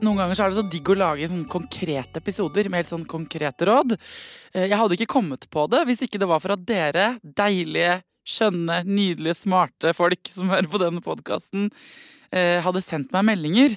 Noen 0.00 0.16
ganger 0.16 0.36
så 0.36 0.46
er 0.46 0.52
det 0.52 0.56
så 0.56 0.64
digg 0.72 0.88
å 0.88 0.96
lage 0.96 1.26
sånn 1.28 1.42
konkrete 1.50 2.22
episoder 2.22 2.70
med 2.72 2.80
helt 2.80 2.88
sånn 2.88 3.04
konkrete 3.08 3.66
råd. 3.68 3.98
Eh, 4.54 4.64
Jeg 4.70 4.78
hadde 4.80 4.96
ikke 4.96 5.10
kommet 5.12 5.44
på 5.52 5.66
det 5.68 5.82
hvis 5.90 6.06
ikke 6.06 6.20
det 6.22 6.28
var 6.30 6.40
for 6.40 6.54
at 6.56 6.62
dere, 6.64 7.18
deilige, 7.22 7.98
skjønne, 8.30 8.80
nydelige, 8.86 9.40
smarte 9.42 9.94
folk 9.96 10.30
som 10.30 10.52
hører 10.54 10.70
på 10.70 10.80
denne 10.82 11.02
podkasten, 11.04 11.68
hadde 12.30 12.78
sendt 12.84 13.10
meg 13.10 13.24
meldinger. 13.26 13.72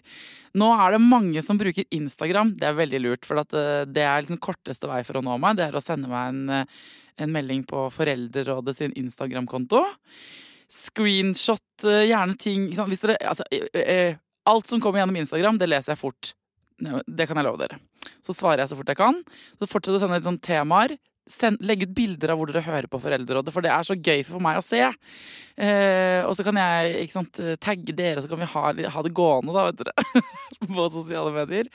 Nå 0.54 0.68
er 0.78 0.94
det 0.94 1.02
mange 1.02 1.42
som 1.42 1.58
bruker 1.58 1.88
Instagram. 1.94 2.54
Det 2.60 2.68
er 2.68 2.78
veldig 2.78 3.00
lurt, 3.02 3.26
for 3.26 3.42
eh, 3.42 3.86
det 3.90 4.04
er 4.06 4.22
liksom 4.22 4.42
korteste 4.44 4.90
vei 4.90 5.02
for 5.06 5.18
å 5.18 5.24
nå 5.26 5.40
meg. 5.42 5.58
Det 5.58 5.66
er 5.66 5.78
å 5.78 5.82
sende 5.82 6.12
meg 6.12 6.30
en, 6.30 6.44
eh, 6.54 6.92
en 7.26 7.34
melding 7.34 7.64
på 7.70 7.88
Foreldrerådet 7.94 8.76
sin 8.78 8.94
Instagram-konto. 9.00 9.82
Screenshot, 10.70 11.86
eh, 11.86 12.06
gjerne 12.12 12.38
ting? 12.38 12.70
Hvis 12.70 13.02
dere, 13.02 13.18
altså, 13.22 13.48
eh, 13.52 13.82
eh, 13.82 14.16
Alt 14.46 14.68
som 14.68 14.82
kommer 14.82 15.00
gjennom 15.00 15.16
Instagram, 15.16 15.58
det 15.58 15.70
leser 15.70 15.94
jeg 15.94 16.02
fort. 16.02 16.34
Det 17.08 17.28
kan 17.30 17.38
jeg 17.38 17.46
love 17.46 17.58
dere. 17.62 17.80
Så 18.22 18.36
svarer 18.36 18.60
jeg 18.60 18.68
så 18.68 18.76
fort 18.76 18.90
jeg 18.92 18.98
kan. 18.98 19.24
Så 19.56 19.70
fortsett 19.72 19.96
å 19.96 20.00
sende 20.02 20.18
litt 20.18 20.28
sånn 20.28 20.42
temaer. 20.44 20.98
Send, 21.30 21.62
legg 21.64 21.86
ut 21.86 21.94
bilder 21.96 22.34
av 22.34 22.40
hvor 22.40 22.50
dere 22.52 22.66
hører 22.66 22.90
på 22.92 23.00
Foreldrerådet, 23.00 23.54
for 23.56 23.64
det 23.64 23.72
er 23.72 23.86
så 23.88 23.96
gøy 23.96 24.26
for 24.28 24.44
meg 24.44 24.60
å 24.60 24.66
se. 24.66 24.82
Eh, 25.56 26.20
og 26.28 26.34
så 26.36 26.44
kan 26.44 26.60
jeg 26.60 27.08
sant, 27.14 27.40
tagge 27.64 27.96
dere, 27.96 28.24
så 28.24 28.32
kan 28.32 28.42
vi 28.44 28.50
ha, 28.52 28.64
ha 28.96 29.06
det 29.06 29.14
gående 29.16 29.56
da, 29.56 29.70
vet 29.70 29.84
dere. 29.86 30.24
på 30.76 30.90
sosiale 30.92 31.32
medier. 31.36 31.72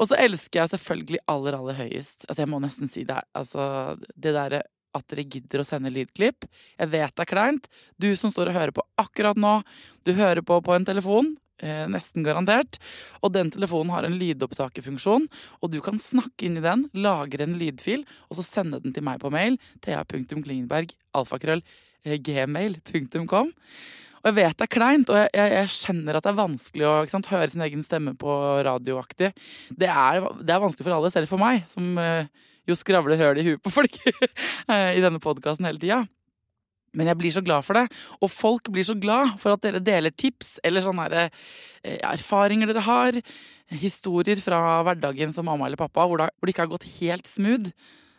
Og 0.00 0.08
så 0.10 0.18
elsker 0.18 0.62
jeg 0.62 0.72
selvfølgelig 0.74 1.20
aller, 1.30 1.54
aller 1.54 1.76
høyest 1.78 2.24
Altså, 2.26 2.40
jeg 2.42 2.50
må 2.50 2.58
nesten 2.62 2.90
si 2.90 3.04
det. 3.06 3.20
Altså, 3.36 3.66
det 4.16 4.34
derre 4.34 4.64
at 4.94 5.06
dere 5.10 5.26
gidder 5.26 5.62
å 5.62 5.66
sende 5.66 5.92
lydklipp. 5.92 6.46
Jeg 6.78 6.90
vet 6.92 7.14
det 7.14 7.24
er 7.24 7.30
kleint. 7.30 7.68
Du 7.98 8.12
som 8.18 8.30
står 8.32 8.52
og 8.52 8.58
hører 8.58 8.74
på 8.76 8.84
akkurat 9.00 9.38
nå, 9.38 9.56
du 10.06 10.14
hører 10.14 10.42
på 10.46 10.60
på 10.62 10.74
en 10.76 10.86
telefon. 10.86 11.34
Eh, 11.62 11.84
nesten 11.86 12.24
garantert. 12.26 12.80
Og 13.22 13.30
den 13.34 13.52
telefonen 13.54 13.92
har 13.94 14.06
en 14.06 14.16
lydopptakerfunksjon, 14.18 15.28
og 15.62 15.70
du 15.70 15.78
kan 15.84 16.00
snakke 16.02 16.48
inn 16.48 16.58
i 16.58 16.64
den, 16.64 16.88
lagre 16.98 17.46
en 17.46 17.54
lydfil, 17.60 18.02
og 18.26 18.40
så 18.40 18.46
sende 18.46 18.80
den 18.82 18.94
til 18.94 19.04
meg 19.06 19.20
på 19.22 19.30
mail. 19.30 19.58
thea.klingenberg, 19.84 20.90
alfakrøll, 21.14 21.62
eh. 22.04 22.18
Og 24.24 24.30
jeg 24.30 24.36
vet 24.38 24.56
det 24.56 24.64
er 24.64 24.72
kleint, 24.72 25.10
og 25.12 25.16
jeg, 25.20 25.28
jeg, 25.36 25.52
jeg 25.52 25.70
skjønner 25.76 26.16
at 26.16 26.24
det 26.24 26.32
er 26.32 26.40
vanskelig 26.40 26.86
å 26.88 26.92
sant, 27.12 27.30
høre 27.30 27.52
sin 27.52 27.64
egen 27.66 27.84
stemme 27.84 28.14
på 28.16 28.34
radioaktig. 28.64 29.30
Det 29.70 29.90
er, 29.92 30.26
det 30.40 30.54
er 30.54 30.62
vanskelig 30.64 30.88
for 30.88 30.96
alle, 30.96 31.12
selv 31.12 31.30
for 31.30 31.38
meg, 31.38 31.62
som 31.70 31.94
eh, 32.00 32.26
jo 32.66 32.74
skravler 32.74 33.20
høl 33.20 33.38
i 33.38 33.46
huet 33.46 33.62
på 33.62 33.72
folk 33.72 34.00
eh, 34.10 34.96
i 34.96 35.04
denne 35.04 35.22
podkasten 35.22 35.68
hele 35.68 35.78
tida. 35.78 36.02
Men 36.94 37.10
jeg 37.10 37.20
blir 37.20 37.34
så 37.34 37.42
glad 37.44 37.66
for 37.66 37.78
det. 37.78 37.88
Og 38.20 38.30
folk 38.32 38.70
blir 38.72 38.86
så 38.86 38.96
glad 38.98 39.34
for 39.42 39.54
at 39.54 39.64
dere 39.64 39.82
deler 39.84 40.14
tips 40.14 40.58
eller 40.64 40.84
sånne 40.84 41.08
eh, 41.26 41.98
erfaringer 41.98 42.70
dere 42.70 42.86
har. 42.86 43.18
Historier 43.82 44.38
fra 44.42 44.80
hverdagen 44.86 45.34
som 45.34 45.46
mamma 45.48 45.68
eller 45.68 45.80
pappa 45.80 46.06
hvor 46.08 46.22
det, 46.22 46.30
ikke 46.50 46.66
har 46.66 46.72
gått 46.72 46.88
helt 47.00 47.28
smooth. 47.30 47.72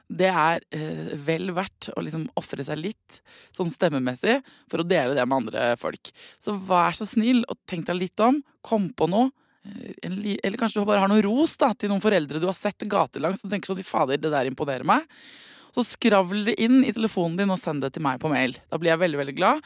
Det 0.05 0.29
er 0.29 0.61
eh, 0.75 1.15
vel 1.25 1.49
verdt 1.55 1.89
å 1.95 2.03
liksom 2.03 2.27
ofre 2.37 2.65
seg 2.65 2.77
litt, 2.77 3.21
sånn 3.55 3.71
stemmemessig, 3.73 4.37
for 4.69 4.83
å 4.83 4.87
dele 4.87 5.15
det 5.17 5.25
med 5.25 5.39
andre 5.39 5.71
folk. 5.81 6.11
Så 6.41 6.53
vær 6.67 6.93
så 6.97 7.07
snill 7.09 7.41
og 7.49 7.57
tenk 7.69 7.87
deg 7.89 8.03
litt 8.03 8.21
om. 8.21 8.43
Kom 8.65 8.91
på 8.93 9.09
noe. 9.09 9.31
Eh, 9.65 9.95
eller 10.05 10.59
kanskje 10.61 10.83
du 10.83 10.89
bare 10.89 11.01
har 11.01 11.11
noe 11.11 11.25
ros 11.25 11.57
da, 11.61 11.71
til 11.73 11.89
noen 11.89 12.03
foreldre 12.03 12.41
du 12.41 12.47
har 12.49 12.57
sett 12.57 12.85
gatelangs 12.85 13.41
som 13.41 13.49
tenker 13.51 13.71
sånn 13.71 13.81
"Fy 13.81 13.87
fader, 13.87 14.21
det 14.21 14.33
der 14.33 14.51
imponerer 14.51 14.85
meg. 14.85 15.09
Så 15.75 15.83
skravl 15.83 16.45
det 16.47 16.55
inn 16.63 16.83
i 16.87 16.93
telefonen 16.95 17.35
din 17.41 17.51
og 17.51 17.59
send 17.59 17.83
det 17.83 17.91
til 17.95 18.05
meg 18.05 18.21
på 18.21 18.31
mail. 18.31 18.55
Da 18.71 18.79
blir 18.79 18.93
jeg 18.93 19.01
veldig 19.01 19.21
veldig 19.21 19.35
glad. 19.35 19.63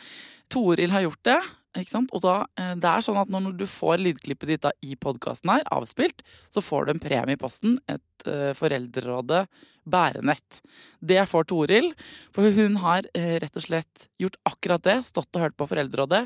Toril 0.49 0.93
har 0.95 1.05
gjort 1.05 1.25
det. 1.29 1.39
Ikke 1.77 1.91
sant? 1.91 2.13
Og 2.17 2.23
da, 2.23 2.35
eh, 2.57 2.73
det 2.81 2.89
er 2.89 3.03
sånn 3.05 3.19
at 3.21 3.29
når 3.29 3.53
du 3.59 3.65
får 3.69 4.01
lydklippet 4.01 4.49
ditt 4.49 4.63
da 4.65 4.71
i 4.81 4.95
podkasten 4.97 5.51
her, 5.53 5.65
avspilt, 5.69 6.23
så 6.49 6.63
får 6.65 6.87
du 6.87 6.93
en 6.95 7.03
premie 7.03 7.37
i 7.37 7.39
posten. 7.39 7.77
Et 7.85 8.25
uh, 8.25 8.55
Foreldrerådet 8.57 9.43
bærenett. 9.85 10.61
Det 10.99 11.21
får 11.29 11.45
Toril, 11.51 11.91
for 12.33 12.49
hun 12.57 12.79
har 12.81 13.05
uh, 13.13 13.35
rett 13.43 13.59
og 13.61 13.65
slett 13.67 14.07
gjort 14.17 14.39
akkurat 14.49 14.85
det. 14.87 14.97
Stått 15.05 15.29
og 15.37 15.45
hørt 15.45 15.57
på 15.61 15.69
Foreldrerådet. 15.69 16.25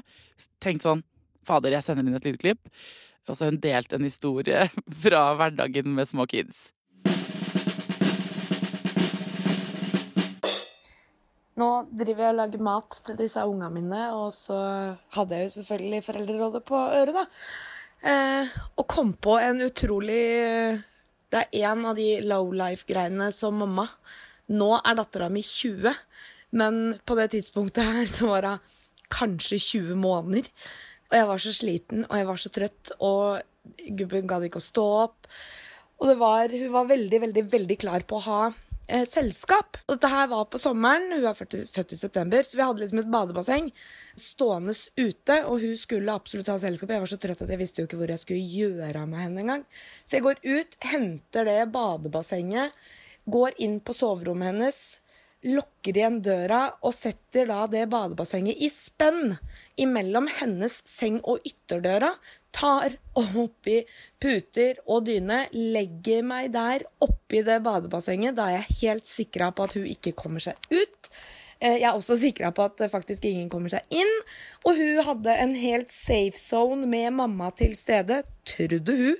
Tenkt 0.63 0.87
sånn 0.87 1.03
Fader, 1.43 1.75
jeg 1.75 1.83
sender 1.83 2.07
inn 2.07 2.15
et 2.15 2.29
lydklipp. 2.29 2.71
Og 3.27 3.35
så 3.35 3.43
har 3.43 3.51
hun 3.51 3.59
delt 3.63 3.91
en 3.91 4.07
historie 4.07 4.69
fra 5.03 5.25
hverdagen 5.35 5.91
med 5.91 6.07
små 6.07 6.23
kids. 6.31 6.69
Nå 11.59 11.67
driver 11.93 12.25
jeg 12.25 12.33
og 12.33 12.39
lager 12.39 12.63
mat 12.65 12.95
til 13.05 13.17
disse 13.19 13.43
ungene 13.45 13.69
mine, 13.75 14.01
og 14.17 14.31
så 14.33 14.57
hadde 15.13 15.37
jeg 15.37 15.47
jo 15.47 15.53
selvfølgelig 15.59 16.05
foreldrerådet 16.07 16.63
på 16.65 16.79
øret, 16.97 17.13
da. 17.19 17.25
Eh, 18.03 18.55
og 18.77 18.87
kom 18.89 19.13
på 19.15 19.37
en 19.39 19.61
utrolig 19.63 20.81
Det 21.31 21.39
er 21.39 21.69
en 21.69 21.85
av 21.87 21.95
de 21.95 22.17
low 22.19 22.49
life-greiene 22.51 23.29
som 23.31 23.55
mamma 23.55 23.85
Nå 24.51 24.67
er 24.75 24.97
dattera 24.97 25.29
mi 25.31 25.39
20, 25.39 25.93
men 26.59 26.81
på 27.07 27.15
det 27.15 27.29
tidspunktet 27.31 27.87
her 27.87 28.09
så 28.11 28.27
var 28.33 28.49
hun 28.49 28.73
kanskje 29.13 29.61
20 29.61 29.95
måneder. 30.03 30.49
Og 31.09 31.15
jeg 31.15 31.29
var 31.29 31.41
så 31.41 31.53
sliten, 31.55 32.03
og 32.09 32.17
jeg 32.17 32.27
var 32.27 32.41
så 32.41 32.51
trøtt, 32.53 32.91
og 32.99 33.39
gubben 33.95 34.27
gadd 34.27 34.49
ikke 34.49 34.59
å 34.59 34.65
stå 34.67 34.85
opp. 35.05 35.31
Og 36.03 36.11
var, 36.19 36.51
hun 36.51 36.73
var 36.73 36.91
veldig, 36.91 37.21
veldig, 37.27 37.43
veldig 37.53 37.77
klar 37.79 38.03
på 38.09 38.19
å 38.19 38.25
ha 38.27 38.41
eh, 38.87 39.05
selskap. 39.09 39.77
Og 39.87 39.95
dette 39.95 40.11
her 40.11 40.29
var 40.31 40.47
på 40.51 40.61
sommeren, 40.61 41.11
hun 41.13 41.27
er 41.29 41.37
født, 41.37 41.93
i 41.93 41.99
september, 41.99 42.43
så 42.47 42.59
vi 42.59 42.65
hadde 42.65 42.83
liksom 42.83 43.03
et 43.03 43.11
badebasseng 43.13 43.69
stående 44.19 44.75
ute, 44.99 45.39
og 45.45 45.61
hun 45.63 45.77
skulle 45.79 46.15
absolutt 46.15 46.51
ha 46.51 46.57
selskap. 46.61 46.93
Jeg 46.93 47.05
var 47.05 47.13
så 47.13 47.21
trøtt 47.21 47.45
at 47.45 47.53
jeg 47.53 47.61
visste 47.61 47.81
jo 47.81 47.89
ikke 47.89 48.01
hvor 48.01 48.13
jeg 48.13 48.23
skulle 48.23 48.57
gjøre 48.57 49.05
av 49.05 49.09
meg 49.09 49.27
henne 49.27 49.45
engang. 49.45 49.63
Så 50.03 50.19
jeg 50.19 50.27
går 50.27 50.43
ut, 50.43 50.77
henter 50.85 51.49
det 51.49 51.61
badebassenget, 51.73 52.75
går 53.23 53.55
inn 53.63 53.79
på 53.79 53.95
soverommet 53.95 54.51
hennes, 54.51 54.81
lukker 55.43 55.97
igjen 55.97 56.21
døra 56.23 56.61
og 56.81 56.93
setter 56.95 57.49
da 57.49 57.65
det 57.71 57.85
badebassenget 57.91 58.61
i 58.63 58.69
spenn 58.71 59.35
imellom 59.81 60.29
hennes 60.39 60.79
seng 60.87 61.19
og 61.23 61.43
ytterdøra. 61.47 62.13
Tar 62.53 62.95
oppi 63.17 63.79
puter 64.21 64.79
og 64.85 65.07
dyne, 65.07 65.47
legger 65.53 66.25
meg 66.25 66.51
der 66.53 66.85
oppi 67.03 67.41
det 67.45 67.59
badebassenget. 67.65 68.37
Da 68.37 68.49
er 68.49 68.59
jeg 68.61 68.77
helt 68.83 69.09
sikra 69.09 69.49
på 69.51 69.65
at 69.67 69.77
hun 69.79 69.87
ikke 69.89 70.13
kommer 70.17 70.43
seg 70.43 70.59
ut. 70.71 71.09
Eh, 71.59 71.79
Jeg 71.79 71.87
er 71.89 71.95
også 71.97 72.17
sikra 72.19 72.51
på 72.51 72.65
at 72.67 72.81
eh, 72.81 72.91
faktisk 72.91 73.25
ingen 73.25 73.49
kommer 73.49 73.73
seg 73.73 73.87
inn. 73.89 74.13
Og 74.67 74.77
hun 74.77 75.01
hadde 75.07 75.37
en 75.45 75.55
helt 75.57 75.91
safe 75.95 76.37
zone 76.39 76.87
med 76.89 77.15
mamma 77.17 77.49
til 77.57 77.75
stede, 77.79 78.21
trodde 78.45 78.99
hun. 78.99 79.17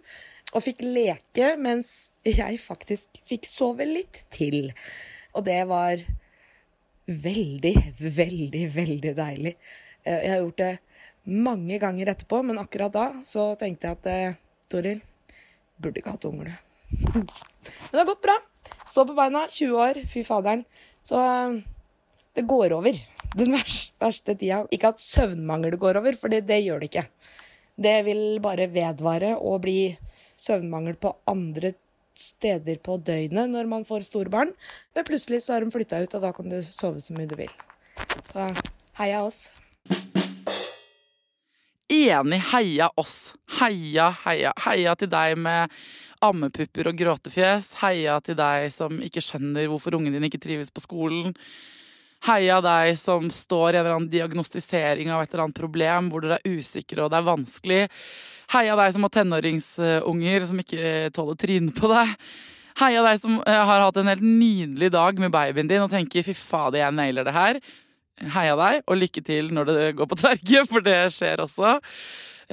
Og 0.54 0.62
fikk 0.62 0.84
leke 0.86 1.56
mens 1.58 2.12
jeg 2.28 2.60
faktisk 2.62 3.24
fikk 3.26 3.48
sove 3.50 3.88
litt 3.90 4.26
til. 4.30 4.70
Og 5.34 5.46
det 5.48 5.60
var 5.70 6.04
veldig, 7.06 7.74
veldig, 8.00 8.64
veldig 8.76 9.14
deilig. 9.18 9.56
Eh, 10.04 10.20
Jeg 10.20 10.32
har 10.32 10.44
gjort 10.44 10.62
det 10.62 10.74
mange 11.24 11.80
ganger 11.80 12.12
etterpå, 12.14 12.42
men 12.44 12.60
akkurat 12.60 12.94
da 12.94 13.06
så 13.24 13.54
tenkte 13.60 13.88
jeg 13.88 14.00
at 14.00 14.10
eh, 14.12 14.40
Toril, 14.72 15.02
burde 15.80 16.00
ikke 16.00 16.16
hatt 16.16 16.26
unger. 16.30 16.54
Men 17.14 17.26
det 17.92 18.02
har 18.02 18.10
gått 18.10 18.24
bra. 18.24 18.36
Stå 18.88 19.06
på 19.08 19.16
beina, 19.18 19.46
20 19.50 19.80
år, 19.80 20.00
fy 20.10 20.24
faderen. 20.28 20.64
Så 21.04 21.20
eh, 21.20 21.60
det 22.36 22.46
går 22.50 22.76
over. 22.76 22.98
Den 23.34 23.56
verste 23.56 24.36
tida. 24.38 24.64
Ikke 24.72 24.94
at 24.94 25.02
søvnmangel 25.02 25.78
går 25.82 26.00
over, 26.02 26.18
for 26.20 26.34
det, 26.34 26.44
det 26.50 26.62
gjør 26.64 26.84
det 26.84 26.92
ikke. 26.92 27.08
Det 27.84 27.96
vil 28.06 28.24
bare 28.44 28.70
vedvare 28.70 29.34
og 29.40 29.64
bli 29.66 29.78
søvnmangel 30.40 30.98
på 31.02 31.16
andre 31.30 31.74
steder 32.20 32.80
på 32.84 32.98
døgnet 33.02 33.52
når 33.52 33.70
man 33.70 33.86
får 33.88 34.08
store 34.08 34.32
barn. 34.34 34.54
Men 34.96 35.08
plutselig 35.08 35.44
så 35.46 35.56
har 35.56 35.66
de 35.66 35.74
flytta 35.74 36.04
ut, 36.04 36.16
og 36.16 36.24
da 36.24 36.32
kan 36.36 36.50
du 36.52 36.60
sove 36.66 37.02
så 37.04 37.16
mye 37.18 37.30
du 37.30 37.36
vil. 37.40 37.52
Så 38.32 38.48
heia 39.00 39.24
oss. 39.26 39.52
Enig, 41.94 42.40
heia 42.54 42.90
oss. 42.98 43.34
Heia, 43.60 44.10
heia. 44.24 44.54
Heia 44.66 44.96
til 44.98 45.12
deg 45.12 45.38
med 45.38 45.74
ammepupper 46.24 46.90
og 46.90 46.98
gråtefjes. 46.98 47.74
Heia 47.84 48.18
til 48.24 48.38
deg 48.40 48.72
som 48.74 49.02
ikke 49.04 49.22
skjønner 49.24 49.70
hvorfor 49.70 49.98
ungen 50.00 50.16
din 50.16 50.30
ikke 50.30 50.42
trives 50.42 50.74
på 50.74 50.84
skolen. 50.84 51.36
Heia 52.24 52.62
deg 52.64 52.96
som 53.00 53.28
står 53.34 53.74
i 53.74 53.78
en 53.78 53.84
eller 53.84 53.98
annen 53.98 54.12
diagnostisering 54.12 55.12
av 55.12 55.24
et 55.24 55.34
eller 55.34 55.44
annet 55.44 55.60
problem 55.60 56.08
hvor 56.12 56.24
dere 56.24 56.40
er 56.40 56.56
usikre 56.56 57.04
og 57.04 57.12
det 57.12 57.20
er 57.20 57.28
vanskelig. 57.28 57.82
Heia 58.54 58.78
deg 58.80 58.96
som 58.96 59.04
har 59.08 59.14
tenåringsunger 59.18 60.46
som 60.48 60.62
ikke 60.64 60.92
tåler 61.16 61.40
trynet 61.40 61.80
på 61.80 61.90
deg. 61.92 62.14
Heia 62.80 63.04
deg 63.06 63.20
som 63.22 63.42
eh, 63.44 63.64
har 63.70 63.84
hatt 63.84 64.00
en 64.00 64.10
helt 64.10 64.24
nydelig 64.24 64.92
dag 64.94 65.20
med 65.20 65.34
babyen 65.34 65.70
din 65.70 65.84
og 65.84 65.92
tenker 65.92 66.24
'fy 66.26 66.34
fader, 66.34 66.80
jeg 66.80 66.96
nailer 66.96 67.28
det 67.28 67.36
her'. 67.36 67.60
Heia 68.34 68.56
deg, 68.56 68.84
og 68.88 68.98
lykke 68.98 69.24
til 69.26 69.52
når 69.54 69.66
det 69.66 69.96
går 69.98 70.08
på 70.10 70.18
tverke, 70.18 70.64
for 70.72 70.86
det 70.86 71.12
skjer 71.14 71.44
også. 71.44 71.80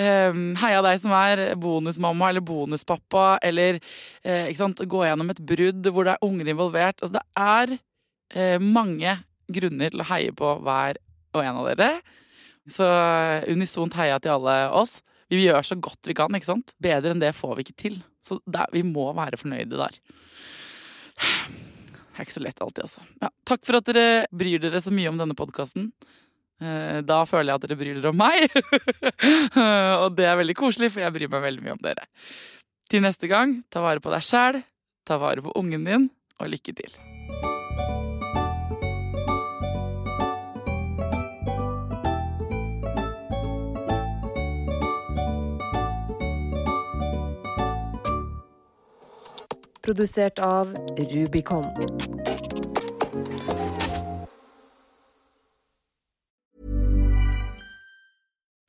Um, 0.01 0.55
heia 0.57 0.81
deg 0.87 1.01
som 1.03 1.13
er 1.13 1.55
bonusmamma 1.61 2.31
eller 2.31 2.45
bonuspappa, 2.45 3.39
eller 3.43 3.81
eh, 4.25 4.49
ikke 4.49 4.63
sant, 4.63 4.83
gå 4.83 5.03
gjennom 5.05 5.31
et 5.31 5.43
brudd 5.47 5.89
hvor 5.91 6.07
det 6.07 6.15
er 6.15 6.27
unger 6.27 6.53
involvert. 6.53 7.03
Altså, 7.03 7.19
det 7.19 7.27
er 7.37 7.75
eh, 8.35 8.59
mange 8.63 9.19
grunner 9.53 9.93
til 9.93 10.03
å 10.03 10.09
heie 10.11 10.33
på 10.37 10.55
hver 10.65 10.99
og 11.35 11.43
en 11.45 11.61
av 11.63 11.69
dere. 11.73 11.91
Så 12.71 12.87
eh, 12.87 13.47
unisont 13.53 13.95
heia 13.99 14.19
til 14.23 14.35
alle 14.37 14.57
oss. 14.77 14.99
Vi 15.31 15.45
gjør 15.47 15.63
så 15.67 15.77
godt 15.79 16.09
vi 16.11 16.15
kan, 16.19 16.35
ikke 16.35 16.49
sant? 16.49 16.73
Bedre 16.83 17.13
enn 17.15 17.21
det 17.23 17.31
får 17.39 17.57
vi 17.59 17.65
ikke 17.69 17.79
til. 17.85 18.01
Så 18.25 18.41
det, 18.47 18.61
er- 18.65 18.73
vi 18.75 18.83
må 18.87 19.09
være 19.17 19.39
fornøyde 19.41 19.79
der. 19.79 20.01
Det 21.21 22.19
er 22.19 22.27
ikke 22.27 22.35
så 22.37 22.43
lett 22.45 22.61
alltid, 22.61 22.83
altså. 22.85 23.05
Ja, 23.23 23.31
takk 23.49 23.63
for 23.65 23.79
at 23.79 23.87
dere 23.89 24.09
bryr 24.35 24.61
dere 24.61 24.81
så 24.85 24.93
mye 24.93 25.09
om 25.13 25.21
denne 25.21 25.37
podkasten. 25.39 25.87
Da 26.61 27.23
føler 27.25 27.55
jeg 27.55 27.57
at 27.61 27.65
dere 27.65 27.79
bryr 27.81 27.97
dere 27.97 28.11
om 28.13 28.19
meg. 28.21 28.51
Og 30.05 30.11
det 30.19 30.27
er 30.29 30.37
veldig 30.43 30.57
koselig, 30.59 30.91
for 30.93 31.01
jeg 31.07 31.15
bryr 31.17 31.31
meg 31.33 31.47
veldig 31.47 31.65
mye 31.65 31.77
om 31.79 31.85
dere. 31.87 32.05
Til 32.93 33.07
neste 33.07 33.31
gang, 33.31 33.61
ta 33.73 33.81
vare 33.85 34.03
på 34.05 34.13
deg 34.13 34.27
sjæl, 34.27 34.61
ta 35.09 35.17
vare 35.23 35.41
på 35.47 35.55
ungen 35.57 35.87
din, 35.89 36.11
og 36.43 36.53
lykke 36.53 36.77
til. 36.83 36.93
Produsert 49.91 50.39
av 50.39 50.77
Rubicon. 50.97 51.67